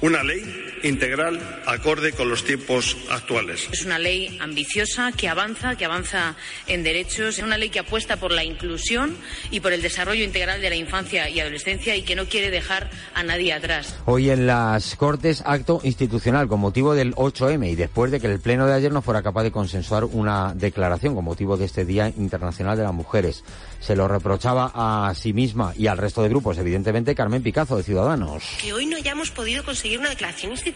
[0.00, 3.68] una ley integral acorde con los tiempos actuales.
[3.72, 8.16] Es una ley ambiciosa que avanza, que avanza en derechos, es una ley que apuesta
[8.16, 9.16] por la inclusión
[9.50, 12.90] y por el desarrollo integral de la infancia y adolescencia y que no quiere dejar
[13.14, 13.96] a nadie atrás.
[14.06, 18.40] Hoy en las Cortes acto institucional con motivo del 8M y después de que el
[18.40, 22.08] Pleno de ayer no fuera capaz de consensuar una declaración con motivo de este Día
[22.08, 23.44] Internacional de las Mujeres.
[23.80, 27.82] Se lo reprochaba a sí misma y al resto de grupos, evidentemente, Carmen Picazo de
[27.82, 28.44] Ciudadanos.
[28.60, 30.69] Que hoy no hayamos podido conseguir una declaración institucional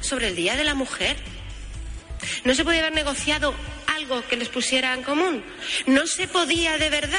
[0.00, 1.16] sobre el Día de la Mujer.
[2.44, 3.54] ¿No se podía haber negociado
[3.86, 5.42] algo que les pusiera en común?
[5.86, 7.18] ¿No se podía de verdad?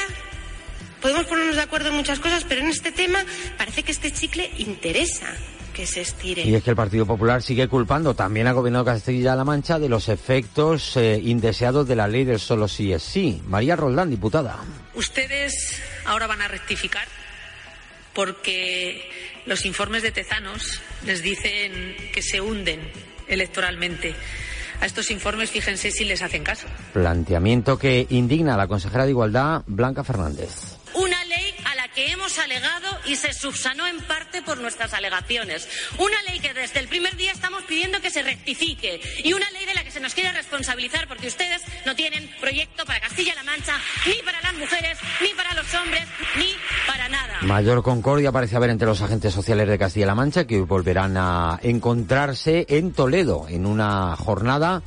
[1.00, 3.24] Podemos ponernos de acuerdo en muchas cosas, pero en este tema
[3.56, 5.34] parece que este chicle interesa
[5.72, 6.42] que se estire.
[6.42, 9.88] Y es que el Partido Popular sigue culpando también al gobierno de Castilla-La Mancha de
[9.88, 13.40] los efectos eh, indeseados de la ley del solo sí es sí.
[13.46, 14.58] María Roldán, diputada.
[14.94, 17.06] Ustedes ahora van a rectificar
[18.14, 19.08] porque
[19.46, 22.80] los informes de Tezanos les dicen que se hunden
[23.28, 24.14] electoralmente.
[24.80, 26.66] A estos informes fíjense si les hacen caso.
[26.92, 30.79] Planteamiento que indigna a la consejera de Igualdad, Blanca Fernández.
[32.00, 35.68] Que hemos alegado y se subsanó en parte por nuestras alegaciones.
[35.98, 39.66] Una ley que desde el primer día estamos pidiendo que se rectifique y una ley
[39.66, 43.74] de la que se nos quiere responsabilizar porque ustedes no tienen proyecto para Castilla-La Mancha,
[44.06, 46.04] ni para las mujeres, ni para los hombres,
[46.38, 46.54] ni
[46.86, 47.38] para nada.
[47.42, 52.64] Mayor concordia parece haber entre los agentes sociales de Castilla-La Mancha que volverán a encontrarse
[52.70, 54.82] en Toledo en una jornada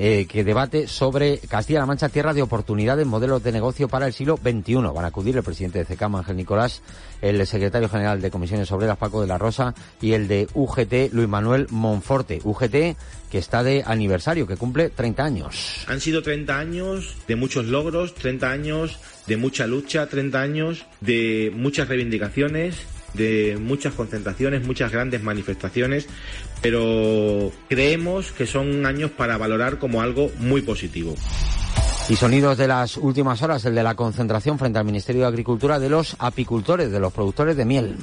[0.00, 4.36] eh, que debate sobre Castilla-La Mancha, tierra de oportunidades, modelos de negocio para el siglo
[4.36, 4.74] XXI.
[4.94, 6.82] Van a acudir el presidente de CECAM, Ángel Nicolás,
[7.20, 11.28] el secretario general de Comisiones Obreras, Paco de la Rosa, y el de UGT, Luis
[11.28, 12.40] Manuel Monforte.
[12.44, 12.96] UGT
[13.28, 15.84] que está de aniversario, que cumple 30 años.
[15.88, 21.52] Han sido 30 años de muchos logros, 30 años de mucha lucha, 30 años de
[21.54, 22.76] muchas reivindicaciones,
[23.14, 26.06] de muchas concentraciones, muchas grandes manifestaciones,
[26.60, 31.14] pero creemos que son años para valorar como algo muy positivo.
[32.08, 35.78] Y sonidos de las últimas horas, el de la concentración frente al Ministerio de Agricultura
[35.78, 37.96] de los apicultores, de los productores de miel.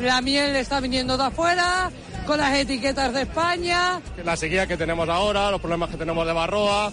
[0.00, 1.90] La miel está viniendo de afuera,
[2.24, 4.00] con las etiquetas de España.
[4.24, 6.92] La sequía que tenemos ahora, los problemas que tenemos de barroa,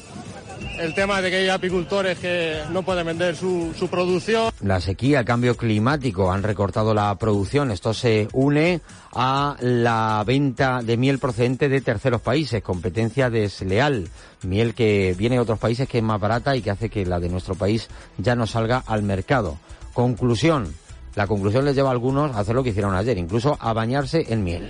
[0.79, 4.51] el tema de que hay apicultores que no pueden vender su, su producción.
[4.61, 7.71] La sequía, el cambio climático han recortado la producción.
[7.71, 8.81] Esto se une
[9.13, 14.09] a la venta de miel procedente de terceros países, competencia desleal.
[14.43, 17.19] Miel que viene de otros países que es más barata y que hace que la
[17.19, 17.87] de nuestro país
[18.17, 19.57] ya no salga al mercado.
[19.93, 20.73] Conclusión.
[21.15, 24.25] La conclusión les lleva a algunos a hacer lo que hicieron ayer, incluso a bañarse
[24.29, 24.69] en miel.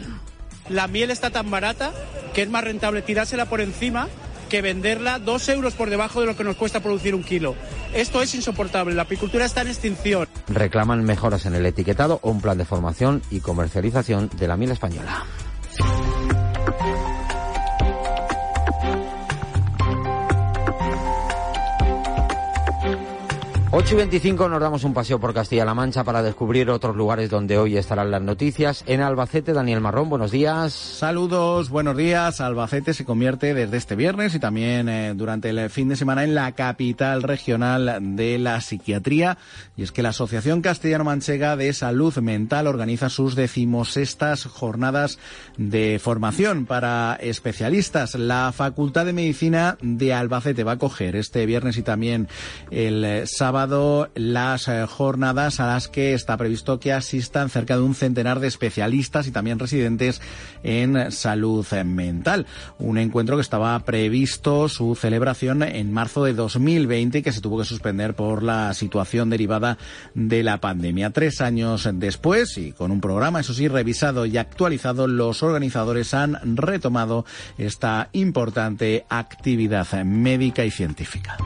[0.70, 1.92] La miel está tan barata
[2.34, 4.08] que es más rentable tirársela por encima
[4.46, 7.56] que venderla dos euros por debajo de lo que nos cuesta producir un kilo.
[7.94, 8.96] Esto es insoportable.
[8.96, 10.28] La apicultura está en extinción.
[10.48, 14.72] Reclaman mejoras en el etiquetado o un plan de formación y comercialización de la miel
[14.72, 15.26] española.
[23.78, 27.58] 8 y 25 nos damos un paseo por Castilla-La Mancha para descubrir otros lugares donde
[27.58, 28.86] hoy estarán las noticias.
[28.88, 30.72] En Albacete, Daniel Marrón, buenos días.
[30.72, 32.40] Saludos, buenos días.
[32.40, 36.36] Albacete se convierte desde este viernes y también eh, durante el fin de semana en
[36.36, 39.38] la capital regional de la psiquiatría.
[39.76, 45.20] Y es que la Asociación Castellano-Manchega de Salud Mental organiza sus decimosextas jornadas
[45.58, 48.16] de formación para especialistas.
[48.16, 52.30] La Facultad de Medicina de Albacete va a coger este viernes y también
[52.72, 53.28] el eh,
[54.16, 58.48] las eh, jornadas a las que está previsto que asistan cerca de un centenar de
[58.48, 60.22] especialistas y también residentes
[60.64, 62.46] en salud mental.
[62.78, 67.60] Un encuentro que estaba previsto su celebración en marzo de 2020 y que se tuvo
[67.60, 69.78] que suspender por la situación derivada
[70.14, 71.10] de la pandemia.
[71.10, 76.56] Tres años después y con un programa, eso sí, revisado y actualizado, los organizadores han
[76.56, 77.26] retomado
[77.58, 81.38] esta importante actividad médica y científica.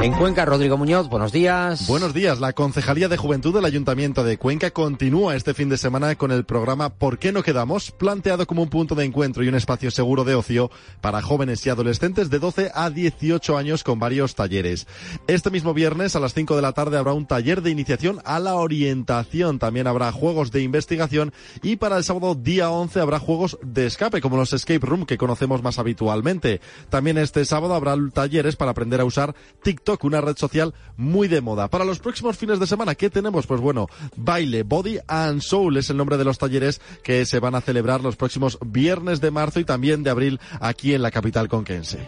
[0.00, 1.88] En Cuenca, Rodrigo Muñoz, buenos días.
[1.88, 2.38] Buenos días.
[2.38, 6.44] La Concejalía de Juventud del Ayuntamiento de Cuenca continúa este fin de semana con el
[6.44, 7.90] programa ¿Por qué no quedamos?
[7.90, 11.70] planteado como un punto de encuentro y un espacio seguro de ocio para jóvenes y
[11.70, 14.86] adolescentes de 12 a 18 años con varios talleres.
[15.26, 18.38] Este mismo viernes a las 5 de la tarde habrá un taller de iniciación a
[18.38, 19.58] la orientación.
[19.58, 24.20] También habrá juegos de investigación y para el sábado día 11 habrá juegos de escape
[24.20, 26.60] como los escape room que conocemos más habitualmente.
[26.88, 29.34] También este sábado habrá talleres para aprender a usar
[29.64, 31.68] TikTok una red social muy de moda.
[31.68, 33.46] Para los próximos fines de semana, ¿qué tenemos?
[33.46, 37.54] Pues bueno, Baile, Body and Soul es el nombre de los talleres que se van
[37.54, 41.48] a celebrar los próximos viernes de marzo y también de abril aquí en la capital
[41.48, 41.98] conquense.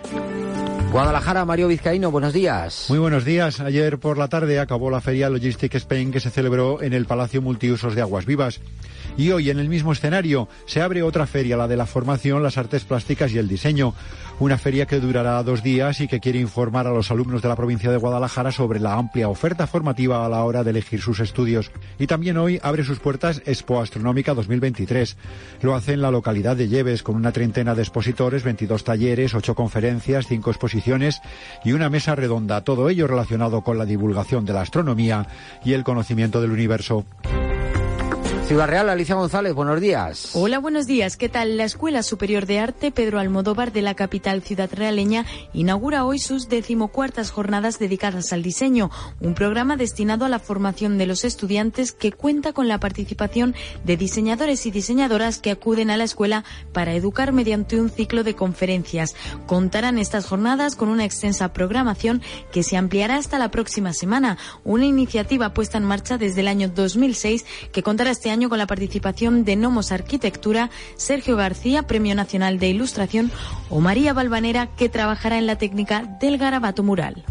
[0.93, 2.87] Guadalajara, Mario Vizcaíno, buenos días.
[2.89, 3.61] Muy buenos días.
[3.61, 7.41] Ayer por la tarde acabó la feria Logistic Spain que se celebró en el Palacio
[7.41, 8.61] Multiusos de Aguas Vivas.
[9.17, 12.59] Y hoy, en el mismo escenario, se abre otra feria, la de la formación, las
[12.59, 13.95] artes plásticas y el diseño.
[14.41, 17.57] Una feria que durará dos días y que quiere informar a los alumnos de la
[17.57, 21.71] provincia de Guadalajara sobre la amplia oferta formativa a la hora de elegir sus estudios.
[21.99, 25.19] Y también hoy abre sus puertas Expo Astronómica 2023.
[25.61, 29.55] Lo hace en la localidad de Lleves, con una treintena de expositores, 22 talleres, 8
[29.55, 31.21] conferencias, 5 exposiciones
[31.63, 32.63] y una mesa redonda.
[32.63, 35.27] Todo ello relacionado con la divulgación de la astronomía
[35.67, 37.05] y el conocimiento del universo.
[38.51, 40.31] Ciudad Real, Alicia González, buenos días.
[40.35, 41.17] Hola, buenos días.
[41.17, 41.57] ¿Qué tal?
[41.57, 46.49] La Escuela Superior de Arte Pedro Almodóvar de la capital ciudad realeña inaugura hoy sus
[46.49, 52.11] decimocuartas jornadas dedicadas al diseño, un programa destinado a la formación de los estudiantes que
[52.11, 57.33] cuenta con la participación de diseñadores y diseñadoras que acuden a la escuela para educar
[57.33, 59.15] mediante un ciclo de conferencias.
[59.47, 64.87] Contarán estas jornadas con una extensa programación que se ampliará hasta la próxima semana, una
[64.87, 69.45] iniciativa puesta en marcha desde el año 2006 que contará este año con la participación
[69.45, 73.31] de Nomos Arquitectura, Sergio García, Premio Nacional de Ilustración,
[73.69, 77.25] o María Balvanera, que trabajará en la técnica del garabato mural.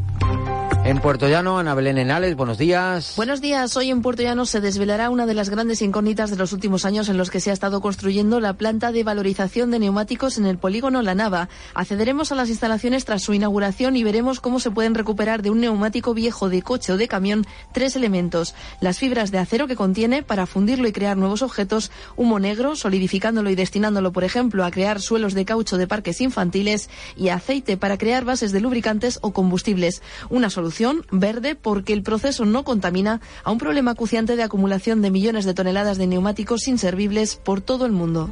[0.90, 3.14] En Puerto Llano, Ana Belén Enales, buenos días.
[3.16, 3.78] Buenos días.
[3.78, 7.10] Hoy en Puerto Llano se desvelará una de las grandes incógnitas de los últimos años
[7.10, 10.58] en los que se ha estado construyendo la planta de valorización de neumáticos en el
[10.58, 11.48] polígono La Nava.
[11.76, 15.60] Accederemos a las instalaciones tras su inauguración y veremos cómo se pueden recuperar de un
[15.60, 18.56] neumático viejo de coche o de camión tres elementos.
[18.82, 23.52] Las fibras de acero que contiene para fundirlo y crear nuevos objetos, humo negro, solidificándolo
[23.52, 28.00] y destinándolo, por ejemplo, a crear suelos de caucho de parques infantiles y aceite para
[28.00, 30.02] crear bases de lubricantes o combustibles.
[30.32, 30.79] Una solución
[31.12, 35.54] verde porque el proceso no contamina a un problema acuciante de acumulación de millones de
[35.54, 38.30] toneladas de neumáticos inservibles por todo el mundo.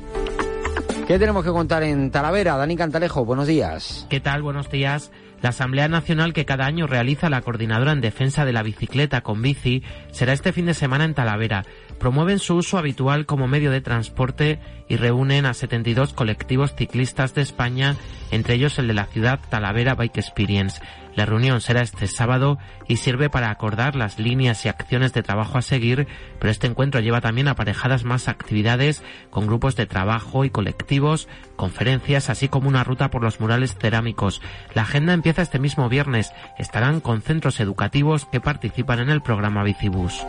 [1.07, 2.57] ¿Qué tenemos que contar en Talavera?
[2.57, 4.05] Dani Cantalejo, buenos días.
[4.09, 4.41] ¿Qué tal?
[4.41, 5.09] Buenos días.
[5.41, 9.41] La Asamblea Nacional que cada año realiza la Coordinadora en Defensa de la Bicicleta con
[9.41, 11.63] Bici será este fin de semana en Talavera.
[11.99, 17.43] Promueven su uso habitual como medio de transporte y reúnen a 72 colectivos ciclistas de
[17.43, 17.95] España,
[18.31, 20.81] entre ellos el de la ciudad Talavera Bike Experience.
[21.17, 25.57] La reunión será este sábado y sirve para acordar las líneas y acciones de trabajo
[25.57, 29.01] a seguir, pero este encuentro lleva también aparejadas más actividades
[29.31, 34.43] con grupos de trabajo y colectivos, conferencias, así como una ruta por los murales cerámicos.
[34.75, 36.33] La agenda empieza este mismo viernes.
[36.59, 40.23] Estarán con centros educativos que participan en el programa Bicibus.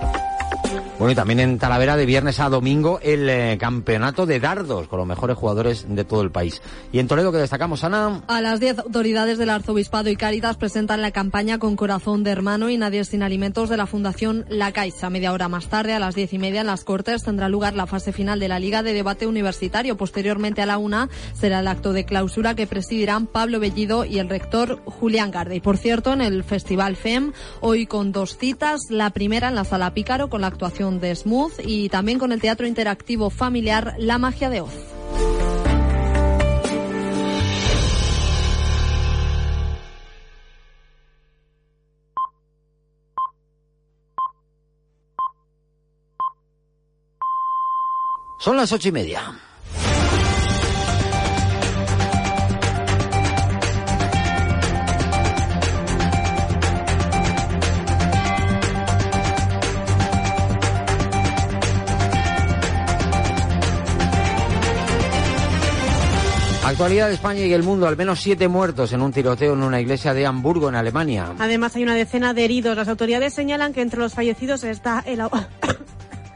[0.99, 4.99] Bueno, y también en Talavera de viernes a domingo el eh, campeonato de dardos con
[4.99, 6.61] los mejores jugadores de todo el país.
[6.91, 8.25] Y en Toledo que destacamos, Ana.
[8.27, 12.69] A las 10 autoridades del Arzobispado y Cáritas presentan la campaña con corazón de hermano
[12.69, 15.09] y nadie sin alimentos de la Fundación La Caixa.
[15.09, 17.87] Media hora más tarde, a las diez y media en las Cortes, tendrá lugar la
[17.87, 19.97] fase final de la Liga de Debate Universitario.
[19.97, 24.29] Posteriormente a la una será el acto de clausura que presidirán Pablo Bellido y el
[24.29, 25.55] rector Julián Garde.
[25.55, 28.91] Y por cierto, en el Festival FEM, hoy con dos citas.
[28.91, 32.41] La primera en la Sala Pícaro con la actuación de Smooth y también con el
[32.41, 34.73] teatro interactivo familiar La Magia de Oz.
[48.41, 49.39] Son las ocho y media.
[66.69, 69.81] Actualidad de España y el mundo, al menos siete muertos en un tiroteo en una
[69.81, 71.33] iglesia de Hamburgo, en Alemania.
[71.39, 72.77] Además, hay una decena de heridos.
[72.77, 75.23] Las autoridades señalan que entre los fallecidos está el,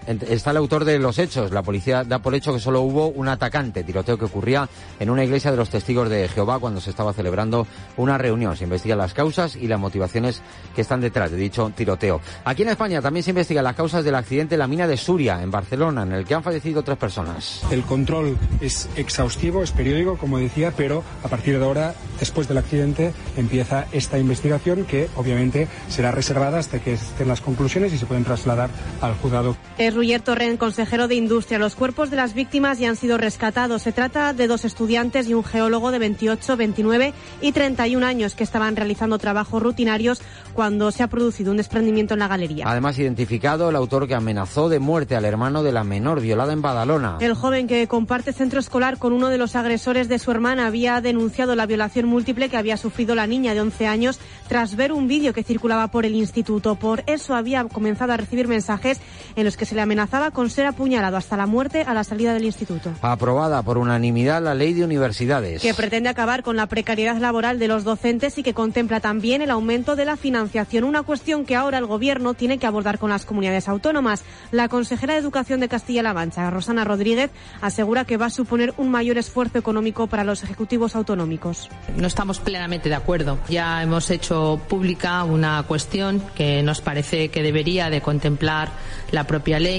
[0.07, 1.51] está el autor de los hechos.
[1.51, 5.25] La policía da por hecho que solo hubo un atacante, tiroteo que ocurría en una
[5.25, 8.57] iglesia de los testigos de Jehová cuando se estaba celebrando una reunión.
[8.57, 10.43] Se investigan las causas y las motivaciones
[10.75, 12.21] que están detrás de dicho tiroteo.
[12.45, 15.43] Aquí en España también se investigan las causas del accidente en la mina de Suria,
[15.43, 17.63] en Barcelona, en el que han fallecido tres personas.
[17.71, 22.59] El control es exhaustivo, es periódico, como decía, pero a partir de ahora, después del
[22.59, 28.07] accidente, empieza esta investigación que obviamente será reservada hasta que estén las conclusiones y se
[28.07, 29.57] pueden trasladar al juzgado.
[29.95, 31.59] Ruyer Torren, consejero de Industria.
[31.59, 33.83] Los cuerpos de las víctimas ya han sido rescatados.
[33.83, 38.45] Se trata de dos estudiantes y un geólogo de 28, 29 y 31 años que
[38.45, 40.23] estaban realizando trabajos rutinarios
[40.55, 42.65] cuando se ha producido un desprendimiento en la galería.
[42.67, 46.63] Además, identificado el autor que amenazó de muerte al hermano de la menor violada en
[46.63, 47.19] Badalona.
[47.21, 51.01] El joven que comparte centro escolar con uno de los agresores de su hermana había
[51.01, 55.09] denunciado la violación múltiple que había sufrido la niña de 11 años tras ver un
[55.09, 56.77] vídeo que circulaba por el instituto.
[56.77, 59.01] Por eso había comenzado a recibir mensajes
[59.37, 62.35] en los que se le amenazaba con ser apuñalado hasta la muerte a la salida
[62.35, 62.91] del instituto.
[63.03, 65.63] Aprobada por unanimidad la ley de universidades.
[65.63, 69.51] Que pretende acabar con la precariedad laboral de los docentes y que contempla también el
[69.51, 73.25] aumento de la financiación, una cuestión que ahora el Gobierno tiene que abordar con las
[73.25, 74.25] comunidades autónomas.
[74.51, 78.91] La consejera de Educación de Castilla-La Mancha, Rosana Rodríguez, asegura que va a suponer un
[78.91, 81.69] mayor esfuerzo económico para los ejecutivos autonómicos.
[81.97, 83.39] No estamos plenamente de acuerdo.
[83.49, 88.71] Ya hemos hecho pública una cuestión que nos parece que debería de contemplar
[89.11, 89.72] la propia ley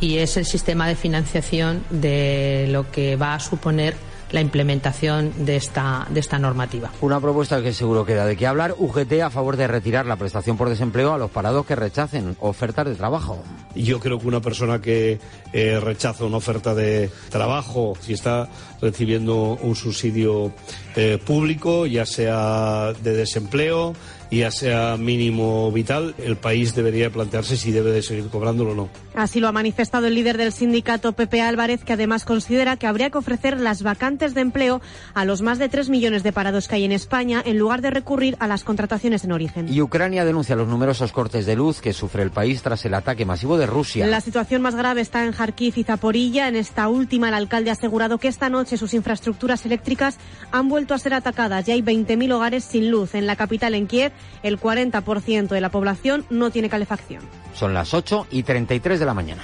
[0.00, 3.94] y es el sistema de financiación de lo que va a suponer
[4.32, 6.90] la implementación de esta, de esta normativa.
[7.00, 8.74] Una propuesta que seguro queda de qué hablar.
[8.76, 12.86] UGT a favor de retirar la prestación por desempleo a los parados que rechacen ofertas
[12.86, 13.42] de trabajo.
[13.74, 15.20] Yo creo que una persona que
[15.52, 18.48] eh, rechaza una oferta de trabajo, si está
[18.80, 20.52] recibiendo un subsidio
[20.96, 23.94] eh, público, ya sea de desempleo,
[24.30, 28.88] ya sea mínimo vital, el país debería plantearse si debe de seguir cobrándolo o no.
[29.14, 33.10] Así lo ha manifestado el líder del sindicato Pepe Álvarez, que además considera que habría
[33.10, 34.80] que ofrecer las vacantes de empleo
[35.14, 37.90] a los más de 3 millones de parados que hay en España, en lugar de
[37.90, 39.72] recurrir a las contrataciones en origen.
[39.72, 43.24] Y Ucrania denuncia los numerosos cortes de luz que sufre el país tras el ataque
[43.24, 44.06] masivo de Rusia.
[44.06, 46.48] La situación más grave está en Kharkiv y Zaporilla.
[46.48, 50.18] En esta última, el alcalde ha asegurado que esta noche sus infraestructuras eléctricas
[50.50, 53.14] han vuelto a ser atacadas y hay 20.000 hogares sin luz.
[53.14, 57.22] En la capital, en Kiev, el 40% de la población no tiene calefacción.
[57.54, 59.42] Son las 8 y 33 de la mañana.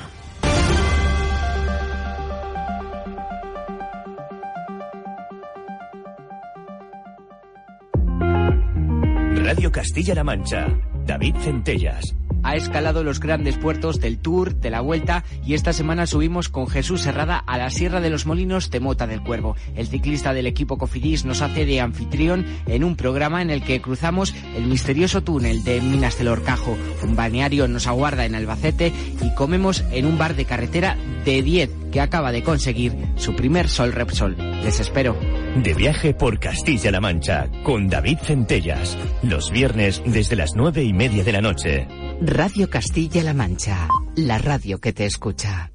[9.45, 10.69] Radio Castilla-La Mancha.
[11.05, 16.07] David Centellas ha escalado los grandes puertos del Tour, de la Vuelta y esta semana
[16.07, 19.57] subimos con Jesús Serrada a la Sierra de los Molinos de Mota del Cuervo.
[19.75, 23.81] El ciclista del equipo Cofidis nos hace de anfitrión en un programa en el que
[23.81, 26.77] cruzamos el misterioso túnel de Minas del Orcajo.
[27.03, 31.71] Un balneario nos aguarda en Albacete y comemos en un bar de carretera de 10
[31.93, 34.37] que acaba de conseguir su primer Sol Repsol.
[34.65, 35.17] Les espero.
[35.57, 38.97] De viaje por Castilla-La Mancha con David Centellas.
[39.23, 41.87] Los viernes desde las nueve y media de la noche.
[42.21, 45.71] Radio Castilla-La Mancha, la radio que te escucha.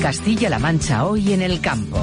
[0.00, 1.98] Castilla-La Mancha hoy en el campo.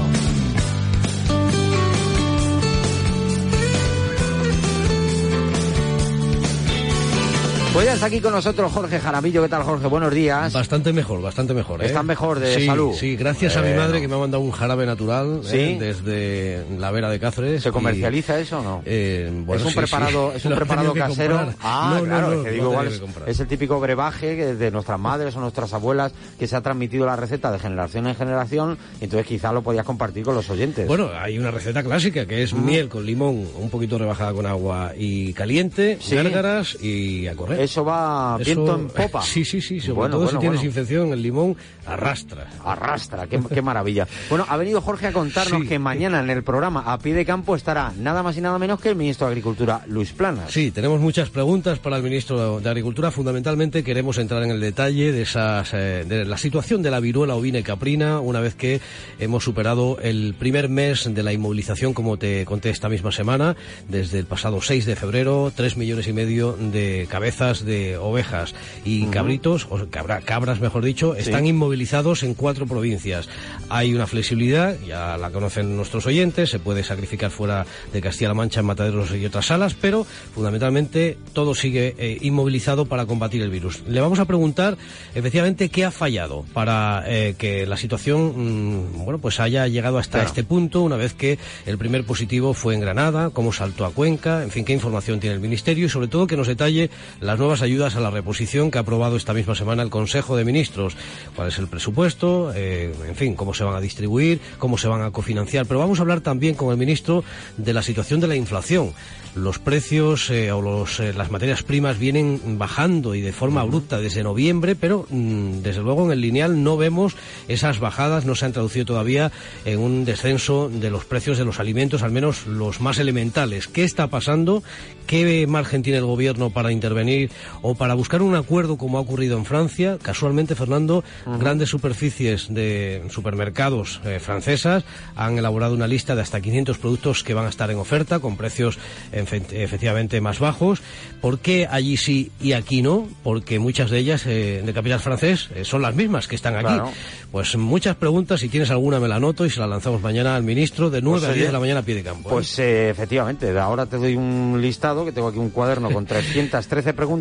[7.72, 9.44] Pues ya está aquí con nosotros Jorge Jaramillo.
[9.44, 9.86] ¿Qué tal, Jorge?
[9.88, 10.52] Buenos días.
[10.52, 11.82] Bastante mejor, bastante mejor.
[11.82, 11.86] ¿eh?
[11.86, 12.94] ¿Estás mejor de sí, salud?
[12.96, 15.56] Sí, gracias a mi madre que me ha mandado un jarabe natural ¿Sí?
[15.58, 15.78] ¿eh?
[15.80, 17.62] desde la Vera de Cáceres.
[17.62, 18.82] ¿Se y- comercializa eso o no?
[18.86, 21.54] Eh, bueno, es un sí, preparado, es un preparado casero.
[21.62, 22.92] Ah, No, claro, que digo, igual
[23.28, 27.06] es, el típico brebaje que de nuestras madres o nuestras abuelas que se ha transmitido
[27.06, 30.88] la receta de generación en generación, y entonces quizá lo podías compartir con los oyentes.
[30.88, 34.94] Bueno, hay una receta clásica que es miel con limón, un poquito rebajada con agua
[34.98, 37.59] y caliente, gárgaras y a correr.
[37.60, 39.22] Eso va viento en popa.
[39.30, 40.70] Sí, sí, sí, sobre Bueno, todo bueno, si tienes bueno.
[40.70, 41.56] infección, el limón
[41.86, 42.48] arrastra.
[42.64, 44.08] Arrastra, qué, qué maravilla.
[44.30, 45.68] Bueno, ha venido Jorge a contarnos Sí.
[45.68, 48.80] que mañana en el programa A Pie de Campo estará nada más y nada menos
[48.80, 50.52] que el ministro de Agricultura, Luis Planas.
[50.52, 53.12] Sí, tenemos muchas preguntas para el ministro de Agricultura.
[53.12, 57.36] Fundamentalmente queremos entrar en el detalle de, esas, eh, de la situación de la viruela
[57.36, 58.80] ovina y caprina una vez que
[59.20, 63.56] hemos superado el primer mes de la inmovilización, como te conté esta misma semana,
[63.88, 68.54] desde el pasado 6 de febrero, tres millones y medio de cabezas de ovejas
[68.86, 71.22] y cabritos, o cabra- cabras mejor dicho, Sí.
[71.22, 73.28] están inmovilizados en cuatro provincias.
[73.70, 78.60] Hay una flexibilidad, ya la conocen nuestros oyentes, se puede sacrificar fuera de Castilla-La Mancha
[78.60, 83.82] en mataderos y otras salas, pero fundamentalmente todo sigue eh, inmovilizado para combatir el virus.
[83.88, 84.78] Le vamos a preguntar
[85.16, 90.20] efectivamente qué ha fallado para eh, que la situación mm, bueno pues haya llegado hasta
[90.20, 90.28] Claro.
[90.28, 94.44] este punto una vez que el primer positivo fue en Granada, cómo saltó a Cuenca,
[94.44, 96.90] en fin, qué información tiene el Ministerio y sobre todo que nos detalle
[97.22, 100.46] las nuevas ayudas a la reposición que ha aprobado esta misma semana el Consejo de
[100.46, 100.96] Ministros,
[101.36, 105.02] cuál es el presupuesto, eh, en fin, cómo se van a distribuir, cómo se van
[105.02, 105.66] a cofinanciar.
[105.66, 107.24] Pero vamos a hablar también con el ministro
[107.58, 108.94] de la situación de la inflación.
[109.36, 114.00] Los precios eh, o los, eh, las materias primas vienen bajando y de forma abrupta
[114.00, 117.16] desde noviembre, pero mm, desde luego en el lineal no vemos
[117.48, 119.32] esas bajadas, no se han traducido todavía
[119.66, 123.68] en un descenso de los precios de los alimentos, al menos los más elementales.
[123.68, 124.64] ¿Qué está pasando?
[125.06, 127.29] ¿Qué margen tiene el gobierno para intervenir
[127.62, 129.98] o para buscar un acuerdo como ha ocurrido en Francia?
[130.02, 131.04] Casualmente, Fernando,
[131.40, 134.84] grandes superficies de supermercados eh, francesas
[135.16, 138.38] han elaborado una lista de hasta 500 productos que van a estar en oferta con
[138.38, 138.78] precios
[139.12, 140.82] efe- efectivamente más bajos.
[141.22, 143.08] ¿Por qué allí sí y aquí no?
[143.24, 146.66] Porque muchas de ellas eh, de capital francés eh, son las mismas que están aquí.
[146.66, 146.92] Claro.
[147.32, 150.44] Pues muchas preguntas, si tienes alguna me la anoto y se la lanzamos mañana al
[150.44, 152.30] ministro de 9 Pues, a 10 oye, de la mañana a pie de campo.
[152.30, 157.19] Pues efectivamente, ahora te doy un listado, que tengo aquí un cuaderno con 313 preguntas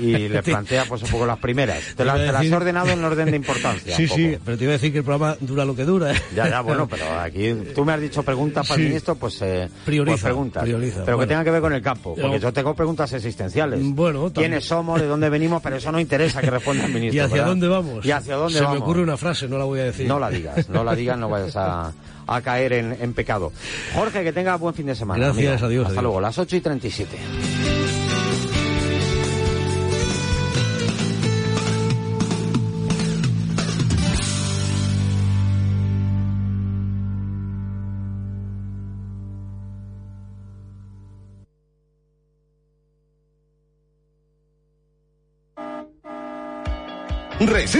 [0.00, 1.78] y le plantea pues un poco las primeras.
[1.96, 3.96] Te, la- Te las decir- ordenado en orden de importancia.
[3.96, 6.12] Sí, sí, pero te iba a decir que el programa dura lo que dura.
[6.12, 6.16] ¿eh?
[6.34, 8.88] Ya, ya, bueno, pero aquí tú me has dicho preguntas para el Sí.
[8.88, 10.62] ministro, pues, eh, Prioriza, pues preguntas.
[10.62, 11.28] prioriza, pero que bueno.
[11.28, 13.80] tengan que ver con el campo, porque Yo- yo tengo preguntas existenciales.
[13.82, 14.50] Bueno, también.
[14.52, 15.62] ¿Quiénes somos, de dónde venimos?
[15.62, 17.16] Pero eso no interesa que responda el ministro.
[17.16, 17.48] ¿Y hacia ¿verdad?
[17.48, 18.04] dónde vamos?
[18.04, 18.78] ¿Y hacia dónde Se vamos?
[18.78, 20.06] me ocurre una frase, no la voy a decir.
[20.06, 21.92] No la digas, no la digas, no vayas a,
[22.26, 23.52] a caer en, en pecado.
[23.94, 25.26] Jorge, que tenga buen fin de semana.
[25.26, 25.66] Gracias, amigo.
[25.66, 26.02] adiós, Hasta adiós.
[26.02, 27.16] luego, las 8 y 37.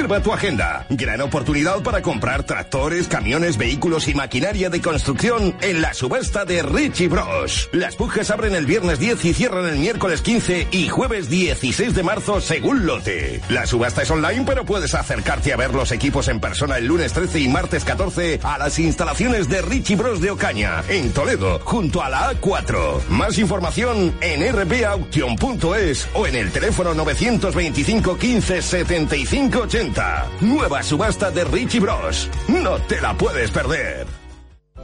[0.07, 0.86] Reserva tu agenda.
[0.88, 6.62] Gran oportunidad para comprar tractores, camiones, vehículos y maquinaria de construcción en la subasta de
[6.62, 7.68] Richie Bros.
[7.72, 12.02] Las pujas abren el viernes 10 y cierran el miércoles 15 y jueves 16 de
[12.04, 13.40] marzo según lote.
[13.48, 17.12] La subasta es online, pero puedes acercarte a ver los equipos en persona el lunes
[17.12, 22.00] 13 y martes 14 a las instalaciones de Richie Bros de Ocaña, en Toledo, junto
[22.00, 23.09] a la A4.
[23.09, 29.95] Más información en rbauction.es o en el teléfono 925 15 75 80.
[30.42, 32.28] Nueva subasta de Richie Bros.
[32.49, 34.07] No te la puedes perder.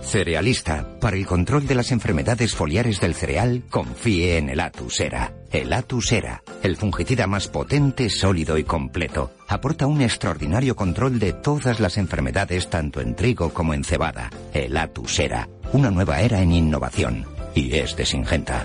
[0.00, 5.34] Cerealista, para el control de las enfermedades foliares del cereal, confíe en el Atusera.
[5.50, 9.32] El Atusera, el fungicida más potente, sólido y completo.
[9.48, 14.30] Aporta un extraordinario control de todas las enfermedades tanto en trigo como en cebada.
[14.54, 17.26] El Atusera, una nueva era en innovación.
[17.54, 18.64] Y es de Singenta.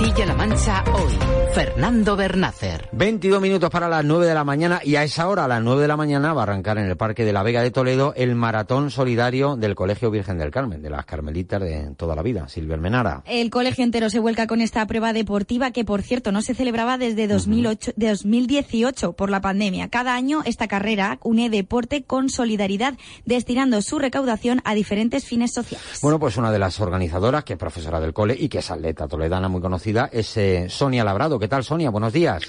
[0.00, 1.40] Castilla-La Mancha hoy.
[1.52, 2.88] Fernando Bernácer.
[2.92, 5.82] 22 minutos para las 9 de la mañana y a esa hora, a las 9
[5.82, 8.36] de la mañana, va a arrancar en el Parque de la Vega de Toledo el
[8.36, 12.76] maratón solidario del Colegio Virgen del Carmen, de las Carmelitas de toda la vida, Silvia
[12.76, 13.24] Almenara.
[13.26, 16.98] El colegio entero se vuelca con esta prueba deportiva que, por cierto, no se celebraba
[16.98, 19.88] desde 2008, de 2018 por la pandemia.
[19.88, 22.94] Cada año esta carrera une deporte con solidaridad,
[23.24, 25.98] destinando su recaudación a diferentes fines sociales.
[26.00, 29.08] Bueno, pues una de las organizadoras, que es profesora del cole y que es atleta
[29.08, 31.38] toledana muy conocida, es eh, Sonia Labrado.
[31.38, 31.90] ¿Qué tal, Sonia?
[31.90, 32.42] Buenos días.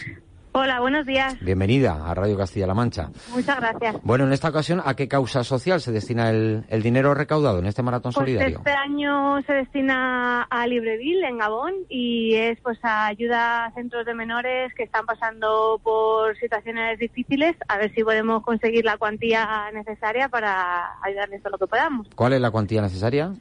[0.53, 1.39] Hola, buenos días.
[1.39, 3.09] Bienvenida a Radio Castilla-La Mancha.
[3.33, 3.95] Muchas gracias.
[4.03, 7.67] Bueno, en esta ocasión, ¿a qué causa social se destina el, el dinero recaudado en
[7.67, 8.57] este maratón Pues solidario?
[8.57, 14.05] este año se destina a Libreville, en Gabón, y es pues a ayuda a centros
[14.05, 19.47] de menores que están pasando por situaciones difíciles, a ver si podemos conseguir la cuantía
[19.73, 22.07] necesaria para ayudarles todo lo que podamos.
[22.13, 23.31] ¿Cuál es la cuantía necesaria?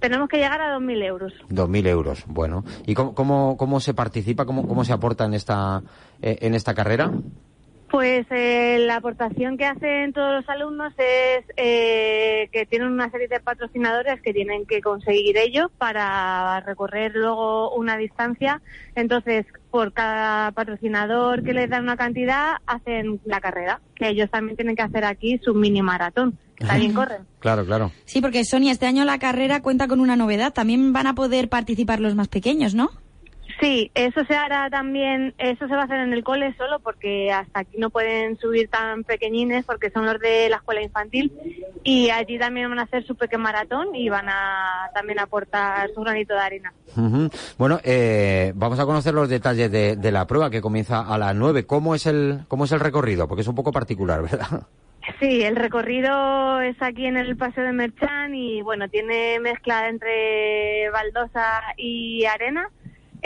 [0.00, 1.32] Tenemos que llegar a 2.000 euros.
[1.50, 2.24] 2.000 euros.
[2.26, 2.64] Bueno.
[2.86, 5.82] ¿Y cómo, cómo, cómo se participa, cómo, cómo se aporta en esta,
[6.20, 7.12] eh, en esta carrera?
[7.96, 13.26] Pues eh, la aportación que hacen todos los alumnos es eh, que tienen una serie
[13.26, 18.60] de patrocinadores que tienen que conseguir ellos para recorrer luego una distancia.
[18.96, 23.80] Entonces, por cada patrocinador que les dan una cantidad, hacen la carrera.
[23.94, 26.38] Que ellos también tienen que hacer aquí su mini maratón.
[26.58, 27.22] También corren.
[27.40, 27.92] Claro, claro.
[28.04, 30.52] Sí, porque Sonia, este año la carrera cuenta con una novedad.
[30.52, 32.90] También van a poder participar los más pequeños, ¿no?
[33.60, 37.32] Sí, eso se hará también, eso se va a hacer en el cole solo porque
[37.32, 41.32] hasta aquí no pueden subir tan pequeñines porque son los de la escuela infantil
[41.82, 46.02] y allí también van a hacer su pequeño maratón y van a también aportar su
[46.02, 46.74] granito de arena.
[46.96, 47.30] Ujú.
[47.56, 51.34] Bueno, eh, vamos a conocer los detalles de, de la prueba que comienza a las
[51.34, 51.64] 9.
[51.66, 53.26] ¿Cómo es, el, ¿Cómo es el recorrido?
[53.26, 54.66] Porque es un poco particular, ¿verdad?
[55.20, 60.90] Sí, el recorrido es aquí en el Paseo de Merchán y bueno, tiene mezcla entre
[60.90, 62.68] baldosa y arena.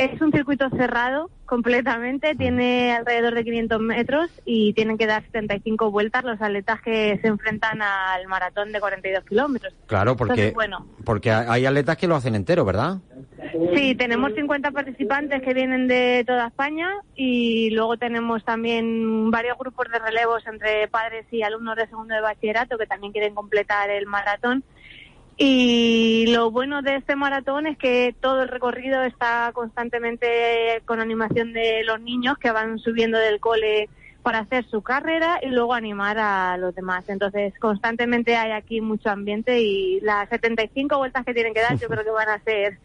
[0.01, 5.90] Es un circuito cerrado completamente, tiene alrededor de 500 metros y tienen que dar 75
[5.90, 9.74] vueltas los atletas que se enfrentan al maratón de 42 kilómetros.
[9.84, 12.96] Claro, porque, Entonces, bueno, porque hay atletas que lo hacen entero, ¿verdad?
[13.74, 19.86] Sí, tenemos 50 participantes que vienen de toda España y luego tenemos también varios grupos
[19.92, 24.07] de relevos entre padres y alumnos de segundo de bachillerato que también quieren completar el
[24.07, 24.64] maratón.
[25.43, 31.55] Y lo bueno de este maratón es que todo el recorrido está constantemente con animación
[31.55, 33.88] de los niños que van subiendo del cole
[34.22, 37.09] para hacer su carrera y luego animar a los demás.
[37.09, 41.88] Entonces, constantemente hay aquí mucho ambiente y las 75 vueltas que tienen que dar yo
[41.88, 42.76] creo que van a ser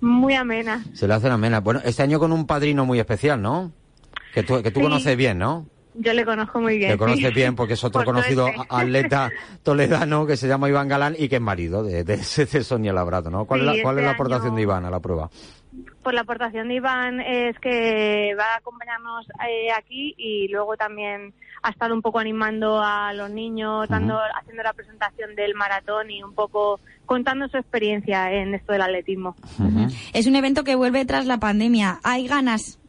[0.00, 0.84] muy amenas.
[0.94, 1.62] Se le hacen amenas.
[1.62, 3.70] Bueno, este año con un padrino muy especial, ¿no?
[4.34, 4.84] Que tú, que tú Sí.
[4.86, 5.64] conoces bien, ¿no?
[5.94, 6.92] Yo le conozco muy bien.
[6.92, 7.34] Que conoces sí.
[7.34, 9.30] bien porque es otro Por conocido atleta
[9.62, 13.30] toledano que se llama Iván Galán y que es marido de, de, de Sonia Labrado,
[13.30, 13.44] ¿no?
[13.44, 15.30] ¿Cuál, Sí, es, la, cuál es este la aportación año- de Iván a la prueba?
[16.02, 21.32] Pues la aportación de Iván es que va a acompañarnos eh, aquí y luego también
[21.62, 26.22] ha estado un poco animando a los niños, dando, haciendo la presentación del maratón y
[26.22, 29.36] un poco contando su experiencia en esto del atletismo.
[30.14, 32.00] Es un evento que vuelve tras la pandemia.
[32.02, 32.79] Hay ganas.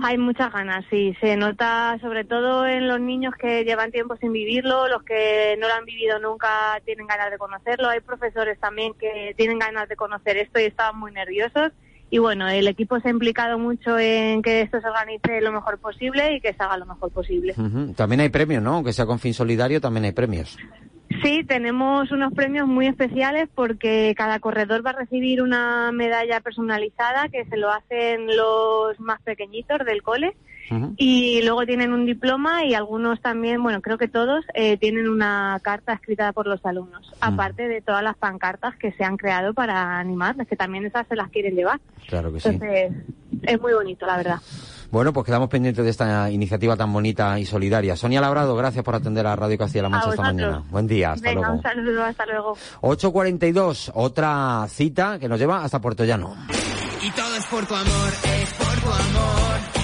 [0.00, 1.14] Hay muchas ganas, sí.
[1.20, 5.68] Se nota sobre todo en los niños que llevan tiempo sin vivirlo, los que no
[5.68, 7.88] lo han vivido nunca tienen ganas de conocerlo.
[7.88, 11.72] Hay profesores también que tienen ganas de conocer esto y estaban muy nerviosos.
[12.10, 15.78] Y bueno, el equipo se ha implicado mucho en que esto se organice lo mejor
[15.78, 17.54] posible y que se haga lo mejor posible.
[17.96, 18.74] También hay premios, ¿no?
[18.74, 20.58] Aunque sea con fin solidario, también hay premios.
[21.22, 27.28] Sí, tenemos unos premios muy especiales porque cada corredor va a recibir una medalla personalizada
[27.28, 30.34] que se lo hacen los más pequeñitos del cole
[30.96, 35.60] y luego tienen un diploma y algunos también, bueno, creo que todos eh, tienen una
[35.62, 39.98] carta escrita por los alumnos, aparte de todas las pancartas que se han creado para
[39.98, 41.78] animarles, que también esas se las quieren llevar.
[42.08, 42.48] Claro que sí.
[42.48, 42.92] Entonces,
[43.42, 44.36] es muy bonito, la verdad.
[44.92, 47.96] Bueno, pues quedamos pendientes de esta iniciativa tan bonita y solidaria.
[47.96, 50.64] Sonia Labrado, gracias por atender a Radio Castilla-La Mancha esta mañana.
[50.70, 51.56] Buen día, hasta Venga, luego.
[51.56, 52.56] un saludo, hasta luego.
[52.82, 56.36] 8.42, otra cita que nos lleva hasta Puerto Llano.
[57.00, 59.81] Y todo es por tu amor, es por tu amor.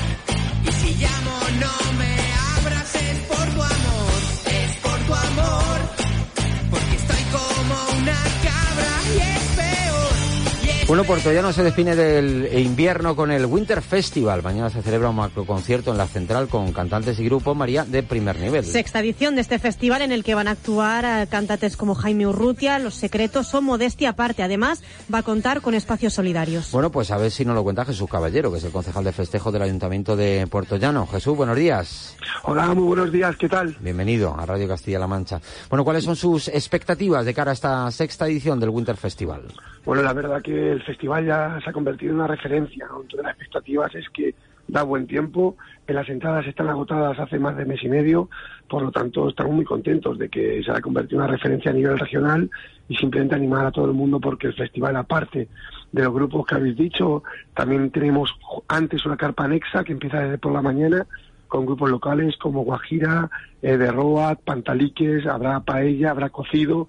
[10.89, 14.43] Bueno, Puerto Llano se define del invierno con el Winter Festival.
[14.43, 18.41] Mañana se celebra un macroconcierto en la central con cantantes y grupos, María, de primer
[18.41, 18.64] nivel.
[18.64, 22.26] Sexta edición de este festival en el que van a actuar eh, cantantes como Jaime
[22.26, 24.43] Urrutia, Los Secretos o Modestia aparte.
[24.43, 24.82] Además,
[25.12, 26.72] va a contar con espacios solidarios.
[26.72, 29.12] Bueno, pues a ver si nos lo cuenta Jesús Caballero, que es el concejal de
[29.12, 31.07] festejo del Ayuntamiento de Puerto Llano.
[31.07, 32.16] Jesús, buenos días.
[32.45, 33.76] Hola, muy buenos días, ¿qué tal?
[33.80, 35.39] Bienvenido a Radio Castilla-La Mancha.
[35.68, 39.43] Bueno, ¿cuáles son sus expectativas de cara a esta sexta edición del Winter Festival?
[39.89, 42.86] Bueno, la verdad que el festival ya se ha convertido en una referencia.
[42.89, 43.01] ¿no?
[43.01, 44.34] Entonces, las expectativas es que
[44.66, 48.28] da buen tiempo, que las entradas están agotadas hace más de mes y medio,
[48.68, 51.74] por lo tanto estamos muy contentos de que se haya convertido en una referencia a
[51.74, 52.51] nivel regional
[52.86, 55.49] y simplemente animar a todo el mundo porque el festival, aparte
[55.91, 57.22] de los grupos que habéis dicho,
[57.55, 58.36] también tenemos
[58.68, 61.07] antes una carpa anexa que empieza desde por la mañana
[61.49, 63.31] con grupos locales como Guajira,
[63.63, 66.87] eh, de Roat, Pantaliques, habrá paella, habrá cocido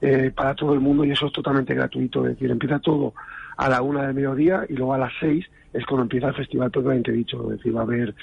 [0.00, 2.26] eh, para todo el mundo y eso es totalmente gratuito.
[2.26, 3.14] Es decir, empieza todo
[3.56, 6.70] a la una del mediodía y luego a las seis es cuando empieza el festival
[6.70, 7.42] propiamente dicho.
[7.50, 8.14] Es decir, va a haber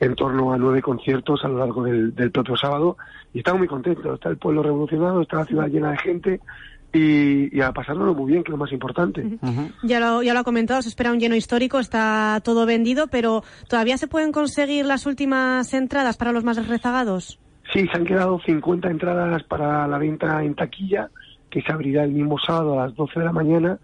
[0.00, 2.96] en torno a nueve conciertos a lo largo del, del propio sábado
[3.34, 4.14] y estamos muy contentos.
[4.14, 6.40] Está el pueblo revolucionado, está la ciudad llena de gente
[6.92, 9.38] y, y a pasárnoslo muy bien, que es lo más importante.
[9.82, 13.42] Ya lo, ya lo ha comentado, se espera un lleno histórico, está todo vendido, pero
[13.68, 17.38] ¿todavía se pueden conseguir las últimas entradas para los más rezagados?
[17.72, 21.08] Sí, se han quedado 50 entradas para la venta en taquilla,
[21.48, 23.78] que se abrirá el mismo sábado a las 12 de la mañana,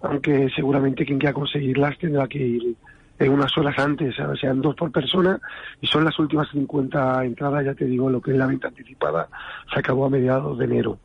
[0.00, 2.76] aunque seguramente quien quiera conseguirlas tendrá que ir
[3.18, 5.38] en unas horas antes, o sean dos por persona,
[5.80, 9.28] y son las últimas 50 entradas, ya te digo, lo que es la venta anticipada,
[9.72, 10.98] se acabó a mediados de enero.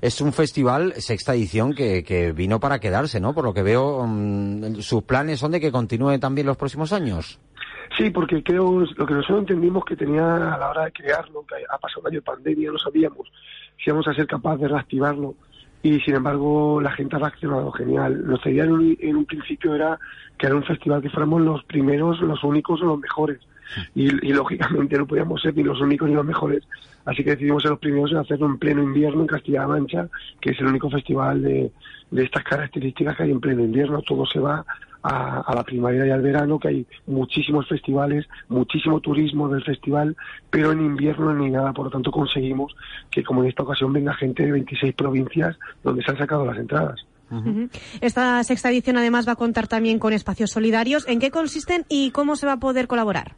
[0.00, 3.34] Es un festival, sexta edición, que, que vino para quedarse, ¿no?
[3.34, 7.38] Por lo que veo, mm, sus planes son de que continúe también los próximos años.
[7.96, 11.54] Sí, porque creo lo que nosotros entendimos que tenía a la hora de crearlo, que
[11.68, 13.30] ha pasado un año de pandemia, no sabíamos
[13.76, 15.34] si íbamos a ser capaces de reactivarlo
[15.82, 18.26] y sin embargo la gente ha reaccionado genial.
[18.26, 19.98] Nuestra idea en un, en un principio era
[20.38, 23.38] que era un festival que fuéramos los primeros, los únicos o los mejores
[23.94, 26.62] y, lógicamente no podíamos ser ni los únicos ni los mejores,
[27.04, 30.08] así que decidimos ser los primeros en hacerlo en pleno invierno en Castilla-La Mancha,
[30.40, 31.70] que es el único festival de,
[32.10, 34.64] de estas características que hay en pleno invierno, todo se va
[35.02, 40.16] a, a, la primavera y al verano, que hay muchísimos festivales, muchísimo turismo del festival,
[40.50, 42.74] pero en invierno ni nada, por lo tanto conseguimos
[43.10, 46.58] que como en esta ocasión venga gente de 26 provincias donde se han sacado las
[46.58, 47.04] entradas.
[48.00, 51.06] Esta sexta edición además va a contar también con espacios solidarios.
[51.08, 53.36] ¿En qué consisten y cómo se va a poder colaborar?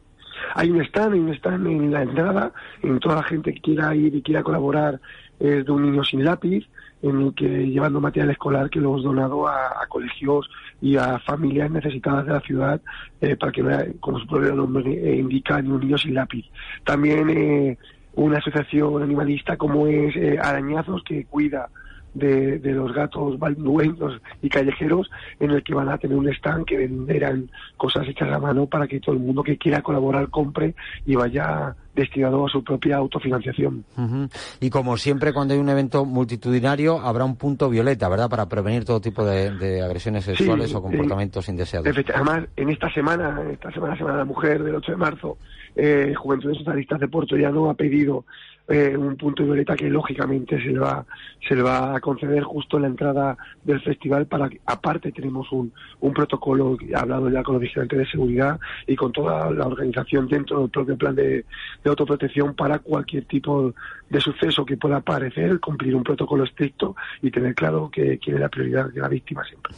[0.55, 2.51] Hay un stand, hay un stand en la entrada,
[2.83, 4.99] en toda la gente que quiera ir y quiera colaborar
[5.39, 6.67] es de un niño sin lápiz,
[7.01, 10.49] en el que llevando material escolar que lo hemos donado a, colegios
[10.81, 12.81] y a familias necesitadas de la ciudad
[13.21, 13.63] eh, para que
[13.99, 16.45] como su propio nombre eh, indica, un niño sin lápiz.
[16.83, 17.77] También eh,
[18.17, 21.69] una asociación animalista como es eh, Arañazos que cuida
[22.17, 25.09] de, de, los gatos baldueños y callejeros
[25.39, 28.87] en el que van a tener un stand que venderán cosas hechas a mano para
[28.87, 33.83] que todo el mundo que quiera colaborar compre y vaya destinado a su propia autofinanciación.
[33.97, 34.29] Uh -huh.
[34.61, 38.29] Y como siempre cuando hay un evento multitudinario habrá un punto violeta, ¿verdad?
[38.29, 41.87] Para prevenir todo tipo de, de agresiones sexuales sí, o comportamientos eh, indeseados.
[42.13, 45.37] Además, en esta semana, esta semana, Semana de la Mujer del 8 de marzo,
[45.75, 48.25] eh, Juventudes Socialistas de Puerto Llano ha pedido
[48.67, 51.05] eh, un punto violeta que lógicamente se le va
[51.47, 55.49] se le va a conceder justo en la entrada del festival para que aparte tenemos
[55.51, 60.27] un, un protocolo hablado ya con los vigilantes de seguridad y con toda la organización
[60.27, 61.45] dentro del propio plan de,
[61.83, 63.73] de autoprotección para cualquier tipo
[64.09, 68.49] de suceso que pueda aparecer, cumplir un protocolo estricto y tener claro que quiere la
[68.49, 69.73] prioridad de la víctima siempre.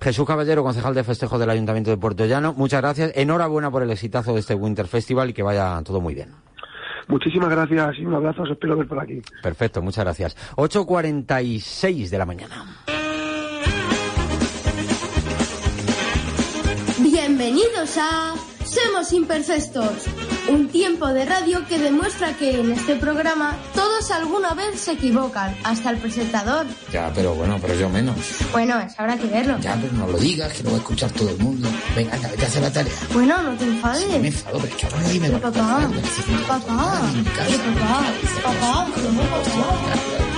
[0.00, 3.12] Jesús Caballero, concejal de festejo del Ayuntamiento de Puerto Llano, muchas gracias.
[3.14, 6.28] Enhorabuena por el exitazo de este Winter Festival y que vaya todo muy bien.
[7.12, 9.20] Muchísimas gracias y un abrazo, os espero ver por aquí.
[9.42, 10.34] Perfecto, muchas gracias.
[10.56, 12.64] 8.46 de la mañana.
[16.96, 18.34] Bienvenidos a
[18.64, 20.08] Somos Imperfectos,
[20.48, 25.56] un tiempo de radio que demuestra que en este programa todos alguna vez se equivocan,
[25.64, 26.66] hasta el presentador.
[26.92, 28.16] Ya, pero bueno, pero yo menos.
[28.52, 29.58] Bueno, es habrá que verlo.
[29.60, 31.68] Ya, pero no lo digas, que lo va a escuchar todo el mundo.
[31.94, 32.92] Venga, anda, vete a hacer la tarea.
[33.12, 34.04] Bueno, no te enfades.
[34.04, 35.52] Sí, me enfado, pero es que ahora nadie me va a Papá,
[36.48, 37.16] papá, papá,
[38.42, 40.31] papá, papá.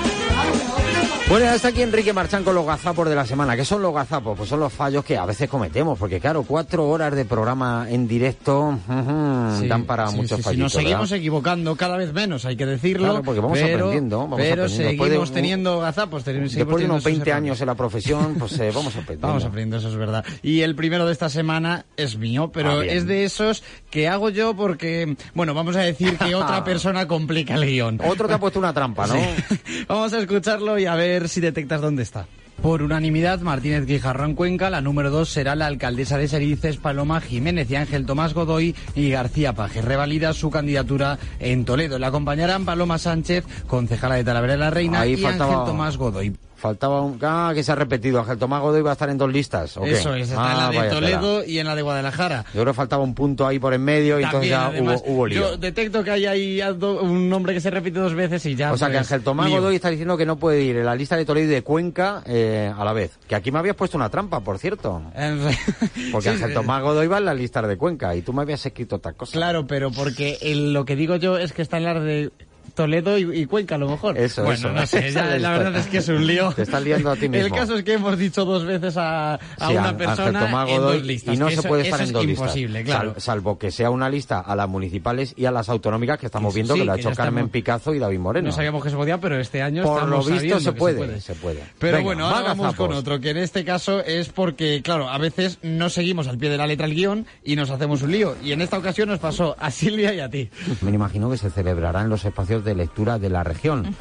[1.27, 3.57] Bueno, ya está aquí Enrique Marchán con los gazapos de la semana.
[3.57, 4.37] ¿Qué son los gazapos?
[4.37, 8.07] Pues son los fallos que a veces cometemos, porque claro, cuatro horas de programa en
[8.07, 10.65] directo uh -huh, sí, dan para sí, muchos sí, fallitos.
[10.65, 11.19] Nos seguimos ¿verdad?
[11.19, 13.07] equivocando cada vez menos, hay que decirlo.
[13.07, 14.19] Claro, porque vamos pero, aprendiendo.
[14.19, 14.91] Vamos pero aprendiendo.
[14.91, 16.23] seguimos de, teniendo gazapos.
[16.25, 17.35] Seguimos después de unos 20 errores.
[17.37, 19.27] años en la profesión, pues eh, vamos aprendiendo.
[19.27, 20.25] Vamos aprendiendo, eso es verdad.
[20.43, 24.29] Y el primero de esta semana es mío, pero ah, es de esos que hago
[24.29, 27.99] yo porque, bueno, vamos a decir que otra persona complica el guion.
[28.07, 29.15] Otro te ha puesto una trampa, ¿no?
[29.89, 32.27] Vamos a escucharlo y a ver si detectas dónde está.
[32.63, 37.71] Por unanimidad, Martínez Guijarrón Cuenca, la número dos será la alcaldesa de Serices, Paloma Jiménez
[37.71, 39.83] y Ángel Tomás Godoy y García Paje.
[39.83, 41.99] Revalida su candidatura en Toledo.
[41.99, 45.53] Le acompañarán Paloma Sánchez, concejala de Talavera de la Reina, Ahí y faltaba...
[45.53, 46.35] Ángel Tomás Godoy.
[46.65, 47.19] Faltaba un...
[47.21, 48.21] Ah, que se ha repetido.
[48.21, 49.77] Ángel Tomás Godoy va a estar en dos listas.
[49.77, 52.47] Eso es, está ah, en la de Toledo y en la de Guadalajara.
[52.55, 55.13] Yo creo que faltaba un punto ahí por en medio y entonces ya además, hubo,
[55.13, 55.41] hubo lío.
[55.41, 58.73] Yo detecto que hay ahí un nombre que se repite dos veces y ya.
[58.73, 59.61] O sea pues, que Ángel Tomás lío.
[59.61, 62.23] Godoy está diciendo que no puede ir en la lista de Toledo y de Cuenca
[62.25, 63.19] eh, a la vez.
[63.29, 65.03] Que aquí me habías puesto una trampa, por cierto.
[66.13, 66.55] Porque Ángel sí.
[66.55, 69.33] Tomás Godoy va en la lista de Cuenca y tú me habías escrito otra cosa.
[69.33, 72.33] Claro, pero porque el- lo que digo yo es que está en la de
[72.75, 74.19] Toledo y, y Cuenca a lo mejor.
[74.19, 74.73] Eso, bueno, eso.
[74.73, 76.53] no sé, ya la verdad es que es un lío.
[76.57, 77.47] Te estás liando a ti mismo.
[77.47, 80.77] El caso es que hemos dicho dos veces a, a Sí, una persona Tomás en
[80.79, 81.35] Godoy, dos listas.
[81.35, 82.97] y no se eso- puede estar en es dos imposible, listas.
[83.01, 83.13] claro.
[83.15, 86.55] Sal- salvo que sea una lista a las municipales y a las autonómicas que estamos
[86.55, 88.49] viendo sí, que lo ha hecho Carmen estamos- Picazo y David Moreno.
[88.49, 91.35] No sabíamos que se podía, pero este año Por lo estamos visto se puede, se
[91.35, 91.61] puede.
[91.79, 95.19] Pero Venga, bueno, ahora vamos con otro, que en este caso es porque, claro, a
[95.19, 98.37] veces no seguimos al pie de la letra el guion y nos hacemos un lío.
[98.43, 100.49] Y en esta ocasión nos pasó a Silvia y a ti.
[100.81, 103.95] Me imagino que se celebrará en los espacios de lectura de la región.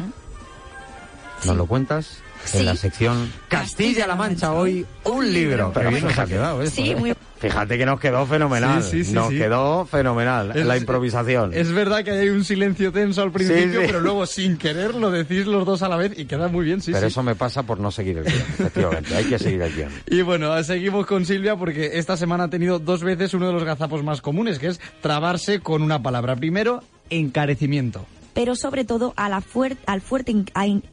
[1.46, 2.20] ¿Nos lo cuentas?
[2.46, 2.58] Sí.
[2.60, 5.72] En la sección Castilla-La Mancha hoy, un libro.
[5.74, 6.96] Pero bien nos ha fíjate, quedado esto, Sí, ¿eh?
[6.98, 8.84] muy fíjate que nos quedó fenomenal.
[8.84, 9.38] Sí, sí, sí, nos sí.
[9.38, 11.54] quedó fenomenal Es- la improvisación.
[11.54, 13.86] Es verdad que hay un silencio tenso al principio, sí.
[13.88, 16.82] pero luego sin querer lo decís los dos a la vez y queda muy bien,
[16.82, 17.12] sí, Pero sí.
[17.14, 19.16] eso me pasa por no seguir el guion, efectivamente.
[19.16, 19.90] Hay que seguir el guion.
[20.08, 23.64] Y bueno, seguimos con Silvia porque esta semana ha tenido dos veces uno de los
[23.64, 26.36] gazapos más comunes, que es trabarse con una palabra.
[26.36, 28.06] Primero, encarecimiento.
[28.34, 30.34] Pero sobre todo a la fuer- al fuerte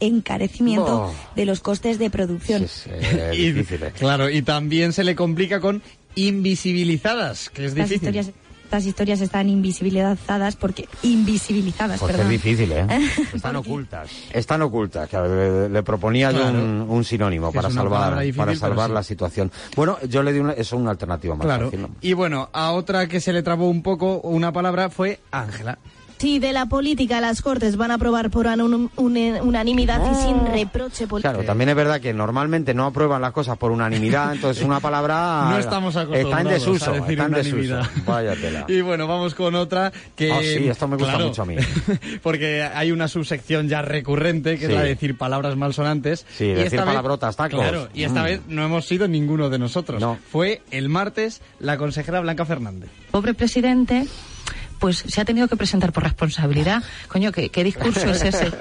[0.01, 1.15] encarecimiento Oh.
[1.37, 2.67] de los costes de producción.
[2.87, 3.93] Eh, Y- difícil, eh.
[3.99, 5.83] Claro, y también se le complica con
[6.17, 8.09] invisibilizadas, que es Estas difícil.
[8.09, 8.31] historias,
[8.65, 12.33] estas historias están invisibilizadas porque invisibilizadas, Porque perdón.
[12.33, 12.87] es difícil, ¿eh?
[13.35, 14.11] Están ocultas.
[14.33, 15.09] Están ocultas.
[15.09, 16.59] que le, le proponía yo Claro.
[16.59, 18.95] un, un sinónimo para salvar, difícil, para salvar sí.
[18.95, 19.51] la situación.
[19.75, 21.65] Bueno, yo le di una, eso es una alternativa más Claro.
[21.67, 21.91] fácil, ¿no?
[22.01, 25.79] Y bueno, a otra que se le trabó un poco una palabra fue Ángela.
[26.21, 30.47] Si de la política las Cortes van a aprobar por anun- un- unanimidad y sin
[30.47, 31.33] reproche político.
[31.33, 35.47] Claro, también es verdad que normalmente no aprueban las cosas por unanimidad, entonces una palabra
[35.49, 37.79] No estamos está en acostumbrados desuso, a decir está en unanimidad.
[37.89, 38.03] desuso.
[38.05, 38.67] Vaya tela.
[38.69, 40.31] Y bueno, vamos con otra que...
[40.31, 41.57] Ah, sí, esto me gusta claro, mucho a mí.
[42.23, 44.73] Porque hay una subsección ya recurrente, que Sí.
[44.73, 46.27] es la de decir palabras malsonantes.
[46.37, 47.61] Sí, y decir esta vez- palabrotas, tacos.
[47.61, 48.25] Claro, y esta Mm.
[48.25, 50.05] vez no hemos sido ninguno de nosotros.
[50.31, 52.91] Fue el martes la consejera Blanca Fernández.
[53.11, 54.07] pobre presidente
[54.81, 56.83] pues se ha tenido que presentar por responsabilidad.
[57.07, 58.51] Coño, ¿qué, qué discurso es ese?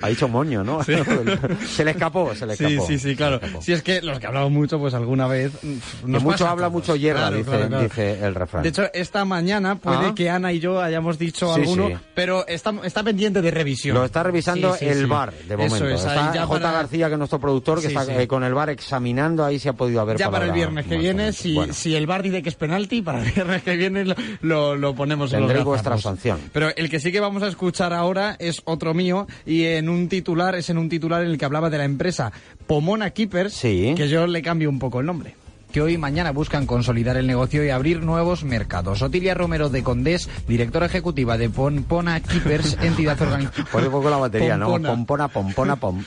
[0.00, 0.82] Ha dicho moño, ¿no?
[1.66, 2.86] se le escapó, se le Sí, escapó.
[2.86, 3.40] sí, sí, claro.
[3.60, 6.66] Si es que los que hablamos mucho, pues alguna vez mm, Que nos mucho habla,
[6.68, 6.72] todos.
[6.82, 7.82] mucho hierra, Claro, dice, claro, claro.
[7.84, 8.62] dice el refrán.
[8.62, 10.12] De hecho, esta mañana puede Ah.
[10.14, 11.94] que Ana y yo hayamos dicho Sí, alguno, sí.
[12.14, 13.94] pero está, está pendiente de revisión.
[13.96, 15.04] Lo está revisando Sí, sí, el sí.
[15.06, 15.76] bar de momento.
[15.76, 16.60] Eso es, está ya J.
[16.60, 18.12] para- García, que es nuestro productor, que Sí, está sí.
[18.16, 20.96] eh, con el bar examinando ahí si ha podido haber Ya para el viernes que
[20.98, 21.42] viene, bonita.
[21.42, 24.04] si, Bueno, si el bar dice que es penalti, para el viernes que viene
[24.40, 25.72] lo, lo, lo ponemos en los tendréis gazapos.
[25.72, 26.40] vuestra sanción.
[26.52, 30.08] Pero el que sí que vamos a escuchar ahora es otro mío y en un
[30.08, 32.32] titular, es en un titular en el que hablaba de la empresa
[32.66, 35.34] Pomona Keepers, que yo le cambio un poco el nombre
[35.74, 39.02] que hoy y mañana buscan consolidar el negocio y abrir nuevos mercados.
[39.02, 43.68] Otilia Romero de Condés, directora ejecutiva de Pompona Keepers, entidad organizada.
[43.72, 44.78] Pone un poco la batería, Pompona.
[44.78, 44.94] ¿no?
[44.94, 46.04] Pompona, pompona, pom.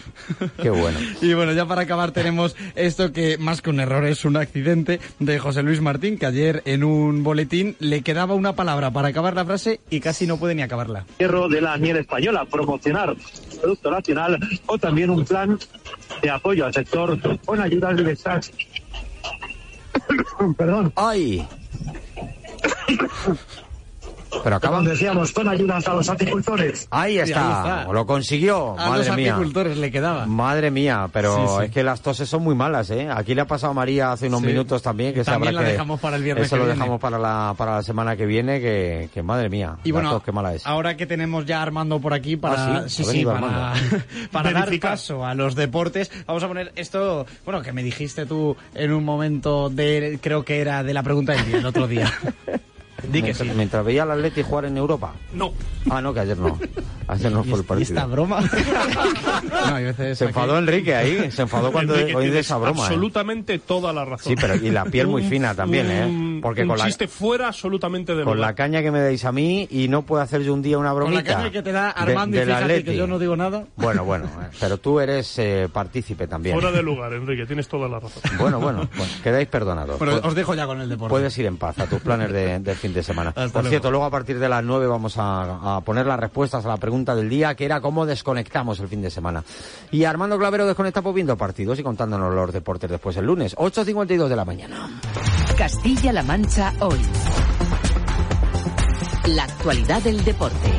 [0.61, 0.97] Qué bueno.
[1.21, 5.01] Y bueno, ya para acabar tenemos esto que más que un error es un accidente
[5.19, 9.35] de José Luis Martín, que ayer en un boletín le quedaba una palabra para acabar
[9.35, 11.05] la frase y casi no puede ni acabarla.
[11.19, 13.17] Hierro de la miel española, promocionar
[13.59, 15.59] producto nacional o también un plan
[16.21, 18.51] de apoyo al sector con ayudas directas.
[20.57, 20.93] Perdón.
[20.95, 21.47] ¡Ay!
[24.43, 24.77] Pero acaba.
[24.77, 26.87] Como decíamos, con ayudas a los apicultores.
[26.91, 29.33] Ahí está, lo consiguió, A madre los mía.
[29.35, 30.25] apicultores le quedaba.
[30.25, 31.63] Madre mía, pero Sí, sí.
[31.65, 33.07] es que las toses son muy malas, ¿eh?
[33.13, 34.47] Aquí le ha pasado a María hace unos Sí.
[34.47, 36.79] minutos también, que También sabrá la que dejamos para el viernes Eso que lo viene.
[36.79, 40.23] dejamos para la, para la semana que viene, que, que madre mía, Y bueno, tos,
[40.23, 40.65] qué mala es.
[40.65, 43.73] ahora que tenemos ya a Armando por aquí para, Ah,
[44.31, 48.55] para, dar paso a los deportes, vamos a poner esto, bueno, que me dijiste tú
[48.75, 52.11] en un momento de, creo que era de la pregunta del día, el otro día.
[53.03, 53.53] Di que mientras, sí.
[53.55, 55.13] mientras veía al Atleti jugar en Europa.
[55.33, 55.51] No.
[55.89, 56.57] Ah, no, que ayer no.
[57.07, 57.93] Ayer no fue el ¿Y partido.
[57.95, 58.41] esta broma?
[59.69, 62.81] no, hay veces Se aquí- enfadó Enrique ahí, se enfadó cuando oí de esa broma.
[62.81, 62.83] ¿eh?
[62.83, 64.31] absolutamente toda la razón.
[64.31, 66.39] Sí, pero y la piel muy fina también, ¿eh?
[66.41, 68.49] Porque un con la, fuera absolutamente de con lugar.
[68.51, 70.89] la caña que me deis a mí y no puedo hacer yo un día una
[70.89, 71.21] Con bromita.
[71.31, 73.63] la caña que te da de- Armando y del fíjate que yo no digo nada.
[73.77, 76.59] Bueno, bueno, eh, pero tú eres eh, partícipe también.
[76.59, 78.21] Fuera de lugar, Enrique, tienes toda la razón.
[78.37, 79.97] Bueno, bueno, pues quedáis perdonados.
[79.97, 81.09] Bueno, Pu- os dejo ya con el deporte.
[81.11, 83.29] Puedes ir en paz a tus planes de, de fin de semana.
[83.29, 83.69] Hasta Por luego.
[83.69, 86.77] cierto, luego a partir de las 9 vamos a, a poner las respuestas a la
[86.77, 89.43] pregunta del día, que era cómo desconectamos el fin de semana.
[89.91, 94.27] Y Armando Clavero desconecta pues viendo partidos y contándonos los deportes después el lunes, 8.52
[94.27, 94.89] de la mañana.
[95.57, 96.99] Castilla-La Mancha hoy.
[99.27, 100.71] La actualidad del deporte.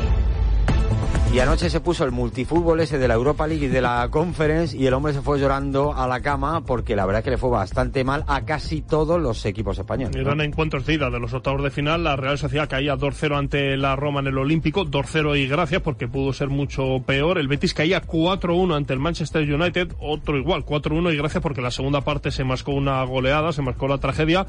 [1.31, 4.75] Y anoche se puso el multifútbol ese de la Europa League y de la Conference
[4.75, 7.37] y el hombre se fue llorando a la cama porque la verdad es que le
[7.37, 10.15] fue bastante mal a casi todos los equipos españoles.
[10.15, 10.21] ¿no?
[10.21, 12.03] Eran encuentros de ida de los octavos de final.
[12.03, 14.85] La Real Sociedad caía 2-0 ante la Roma en el Olímpico.
[14.85, 17.37] 2-0 y gracias porque pudo ser mucho peor.
[17.37, 19.93] El Betis caía 4-1 ante el Manchester United.
[19.99, 23.87] Otro igual, 4-1 y gracias porque la segunda parte se mascó una goleada, se mascó
[23.87, 24.47] la tragedia.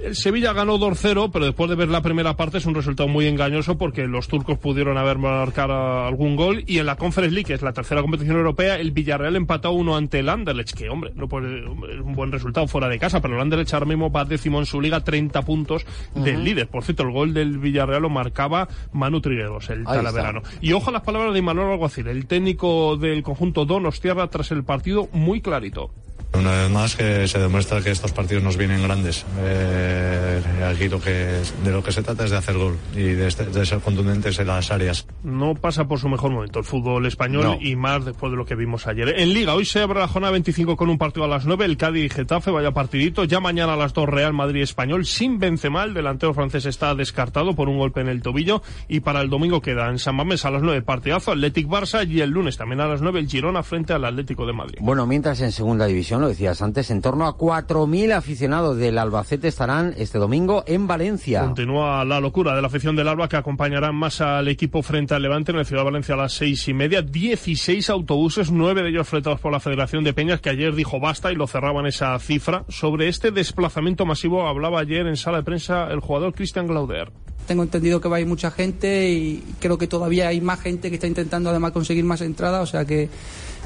[0.00, 3.26] El Sevilla ganó 2-0, pero después de ver la primera parte es un resultado muy
[3.26, 7.54] engañoso porque los turcos pudieron haber marcado algún gol y en la Conference League, que
[7.54, 11.28] es la tercera competición europea, el Villarreal empató uno ante el Anderlecht, que hombre, no
[11.28, 14.58] puede, es un buen resultado fuera de casa, pero el Anderlecht ahora mismo va décimo
[14.58, 16.68] en su liga, 30 puntos del líder.
[16.68, 20.42] Por cierto, el gol del Villarreal lo marcaba Manu Trigueros, el Ahí talaverano.
[20.60, 24.64] Y ojo a las palabras de Manuel Alguacil, el técnico del conjunto Donostiarra tras el
[24.64, 25.90] partido muy clarito.
[26.34, 29.24] Una vez más que se demuestra que estos partidos nos vienen grandes.
[29.40, 33.26] Eh, aquí lo que, de lo que se trata es de hacer gol y de,
[33.28, 35.06] este- de ser contundentes en las áreas.
[35.24, 37.58] no pasa por su mejor momento el fútbol español No.
[37.60, 39.14] y más después de lo que vimos ayer.
[39.18, 41.76] En Liga, hoy se abre la jornada 25 con un partido a las 9, el
[41.76, 43.24] Cádiz y Getafe, vaya partidito.
[43.24, 47.54] Ya mañana a las 2 Real Madrid Español, sin Benzema, el delantero francés está descartado
[47.54, 50.50] por un golpe en el tobillo y para el domingo queda en San Mamés a
[50.50, 53.92] las 9 partidazo Athletic Barça y el lunes también a las 9 el Girona frente
[53.92, 54.78] al Atlético de Madrid.
[54.80, 59.48] Bueno, mientras en segunda división, lo decías antes, en torno a 4.000 aficionados del Albacete
[59.48, 61.40] estarán este domingo en Valencia.
[61.40, 65.22] Continúa la locura de la afición del Alba que acompañará más al equipo frente al
[65.22, 67.02] Levante en el Ciudad de Valencia a las seis y media.
[67.02, 71.32] 16 autobuses, nueve de ellos fletados por la Federación de Peñas que ayer dijo basta
[71.32, 72.64] y lo cerraban esa cifra.
[72.68, 77.10] Sobre este desplazamiento masivo hablaba ayer en sala de prensa el jugador Christian Glauder.
[77.46, 80.90] Tengo entendido que va a ir mucha gente y creo que todavía hay más gente
[80.90, 83.08] que está intentando además conseguir más entradas, o sea que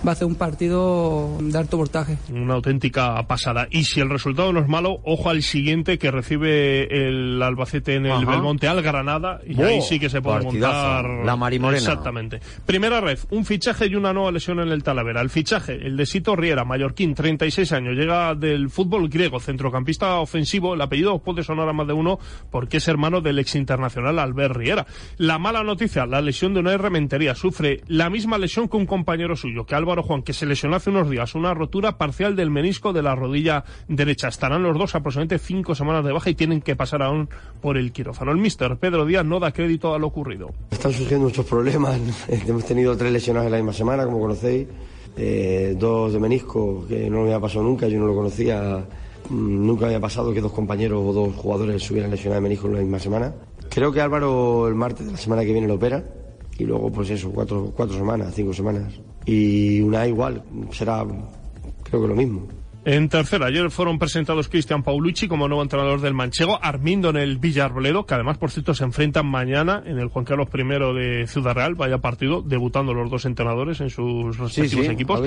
[0.07, 2.19] va a ser un partido de alto voltaje.
[2.31, 3.69] Una auténtica pasada.
[3.71, 8.07] Y si el resultado no es malo, ojo al siguiente que recibe el Albacete en
[8.07, 8.33] el Ajá.
[8.33, 9.41] Belmonte al Granada.
[9.47, 9.65] Y ¡Oh!
[9.65, 11.05] ahí sí que se puede montar.
[11.25, 11.79] La Marimorena.
[11.79, 12.41] Exactamente.
[12.67, 15.21] Primera red, un fichaje y una nueva lesión en el Talavera.
[15.21, 20.75] El fichaje, el de Sito Riera, mallorquín, 36 años, llega del fútbol griego, centrocampista ofensivo.
[20.75, 22.19] El apellido os puede sonar a más de uno
[22.51, 24.87] porque es hermano del ex internacional Albert Riera.
[25.19, 27.35] La mala noticia, la lesión de una Rementería.
[27.35, 30.89] Sufre la misma lesión que un compañero suyo, que Álvaro Juan, que se lesionó hace
[30.89, 34.29] unos días, una rotura parcial del menisco de la rodilla derecha.
[34.29, 37.29] Estarán los dos aproximadamente cinco semanas de baja y tienen que pasar aún
[37.61, 38.33] por el quirófano.
[38.33, 40.51] El mister Pedro Díaz no da crédito a lo ocurrido.
[40.71, 42.01] Están surgiendo muchos problemas.
[42.29, 44.67] Hemos tenido tres lesionados en la misma semana, como conocéis.
[45.15, 48.87] Eh, dos de menisco, que no me había pasado nunca, yo no lo conocía.
[49.29, 52.67] Mm, Nunca había pasado que dos compañeros o dos jugadores se hubieran lesionado de menisco
[52.69, 53.35] en la misma semana.
[53.69, 56.03] Creo que Álvaro el martes de la semana que viene lo opera.
[56.59, 58.95] Y luego, pues eso, cuatro, cuatro semanas, cinco semanas.
[59.25, 60.43] Y una igual,
[60.73, 61.05] será
[61.85, 62.43] creo que lo mismo.
[62.85, 67.39] En tercera, ayer fueron presentados Cristian Paulucci como nuevo entrenador del Manchego, Armindo en el
[67.39, 71.55] Villarroledo, que además, por cierto, se enfrentan mañana en el Juan Carlos I de Ciudad
[71.55, 75.21] Real, vaya partido, debutando los dos entrenadores en sus respectivos sí, equipos.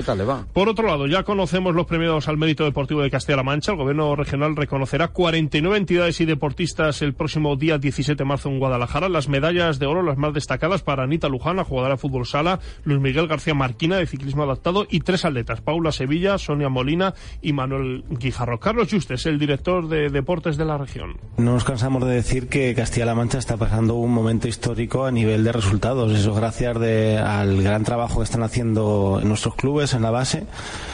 [0.52, 3.72] Por otro lado, ya conocemos los premios al mérito deportivo de Castilla-La Mancha.
[3.72, 8.58] El gobierno regional reconocerá 49 entidades y deportistas el próximo día 17 de marzo en
[8.58, 9.08] Guadalajara.
[9.08, 12.60] Las medallas de oro, las más destacadas para Anita Luján, la jugadora de fútbol sala,
[12.84, 17.14] Luis Miguel García Marquina de ciclismo adaptado y tres atletas, Paula Sevilla, Sonia Molina
[17.45, 18.58] y Manuel Guijarro.
[18.60, 21.16] Carlos Justes, el director de deportes de la región.
[21.36, 25.44] No nos cansamos de decir que Castilla-La Mancha está pasando un momento histórico a nivel
[25.44, 26.12] de resultados.
[26.12, 30.46] Eso gracias de- al gran trabajo que están haciendo en nuestros clubes, en la base,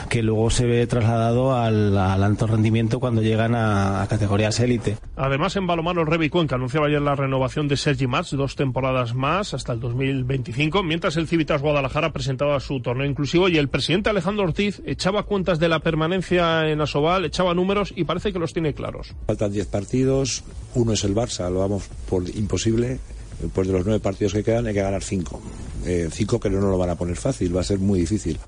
[0.08, 4.96] que luego se ve trasladado al, al alto rendimiento cuando llegan a, a categorías élite.
[5.16, 9.54] Además, en balomano, Revi Cuenca anunciaba ayer la renovación de Sergi Mats, dos temporadas más
[9.54, 14.44] hasta el 2025, mientras el Civitas Guadalajara presentaba su torneo inclusivo y el presidente Alejandro
[14.44, 18.74] Ortiz echaba cuentas de la permanencia en Asobal, echaba números y parece que los tiene
[18.74, 19.14] claros.
[19.26, 22.98] Faltan 10 partidos, uno es el Barça, lo vamos por imposible.
[23.40, 25.40] Después de los nueve partidos que quedan hay que ganar cinco.
[25.84, 28.38] Eh, cinco que no lo van a poner fácil, va a ser muy difícil.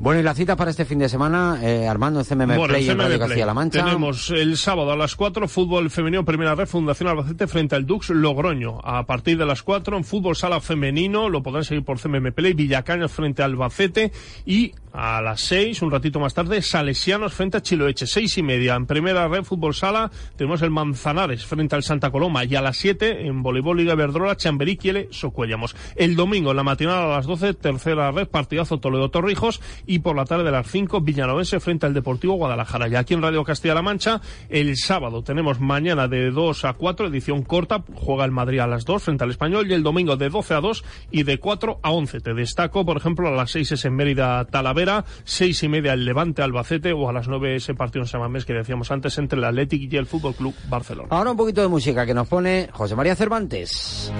[0.00, 2.88] Bueno, y la cita para este fin de semana, eh, Armando, en CMM Bueno, Play
[2.88, 3.18] en Radio.
[3.18, 3.84] Castilla-La Mancha.
[3.84, 8.10] Tenemos el sábado a las 4 fútbol femenino primera red Fundación Albacete frente al Dux
[8.10, 8.80] Logroño.
[8.82, 12.54] A partir de las 4 en fútbol sala femenino lo podrán seguir por CMM Play
[12.54, 14.12] Villacañas frente al Albacete
[14.44, 18.06] y a las 6, un ratito más tarde, Salesianos frente a Chiloeche.
[18.06, 22.44] Seis y media en primera red fútbol sala tenemos el Manzanares frente al Santa Coloma
[22.44, 25.74] y a las 7 en voleibol Liga Verdrola Chamberí Quiele Socuellamos.
[25.96, 30.16] El domingo en la matinal a las 12 tercera red partidazo Toledo Torrijos y por
[30.16, 32.88] la tarde de las 5 Villanovense frente al Deportivo Guadalajara.
[32.88, 37.42] Y aquí en Radio Castilla-La Mancha el sábado tenemos mañana de 2 a 4 edición
[37.42, 40.54] corta juega el Madrid a las 2 frente al Español y el domingo de 12
[40.54, 42.20] a 2 y de 4 a 11.
[42.20, 46.04] Te destaco por ejemplo a las 6 es en Mérida Talavera, 6 y media el
[46.04, 49.44] Levante Albacete o a las 9 ese partido en Samamés que decíamos antes entre el
[49.44, 51.08] Athletic y el Fútbol Club Barcelona.
[51.10, 54.12] Ahora un poquito de música que nos pone José María Cervantes.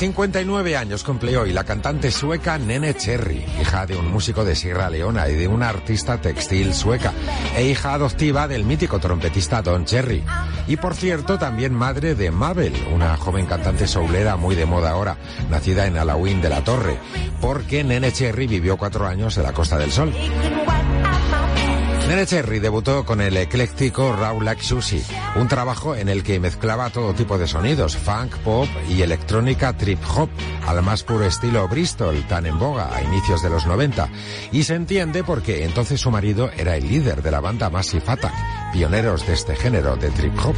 [0.00, 4.88] 59 años cumple hoy la cantante sueca Nene Cherry, hija de un músico de Sierra
[4.88, 7.12] Leona y de una artista textil sueca,
[7.54, 10.24] e hija adoptiva del mítico trompetista Don Cherry.
[10.66, 15.18] Y por cierto, también madre de Mabel, una joven cantante soulera muy de moda ahora,
[15.50, 16.96] nacida en Halloween de la Torre,
[17.42, 20.14] porque Nene Cherry vivió cuatro años en la Costa del Sol.
[22.10, 25.00] Nene Cherry debutó con el ecléctico Raw Like Sushi,
[25.36, 30.00] un trabajo en el que mezclaba todo tipo de sonidos, funk, pop y electrónica trip
[30.16, 30.28] hop,
[30.66, 34.08] al más puro estilo Bristol, tan en boga a inicios de los 90.
[34.50, 38.34] Y se entiende porque entonces su marido era el líder de la banda Massive Attack,
[38.72, 40.56] pioneros de este género de trip hop.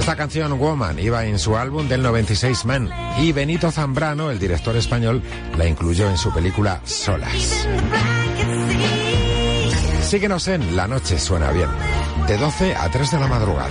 [0.00, 4.76] Esta canción Woman iba en su álbum del 96 Man y Benito Zambrano, el director
[4.76, 5.22] español,
[5.56, 7.68] la incluyó en su película Solas.
[10.08, 11.68] Síguenos en La Noche Suena Bien,
[12.26, 13.68] de 12 a 3 de la madrugada.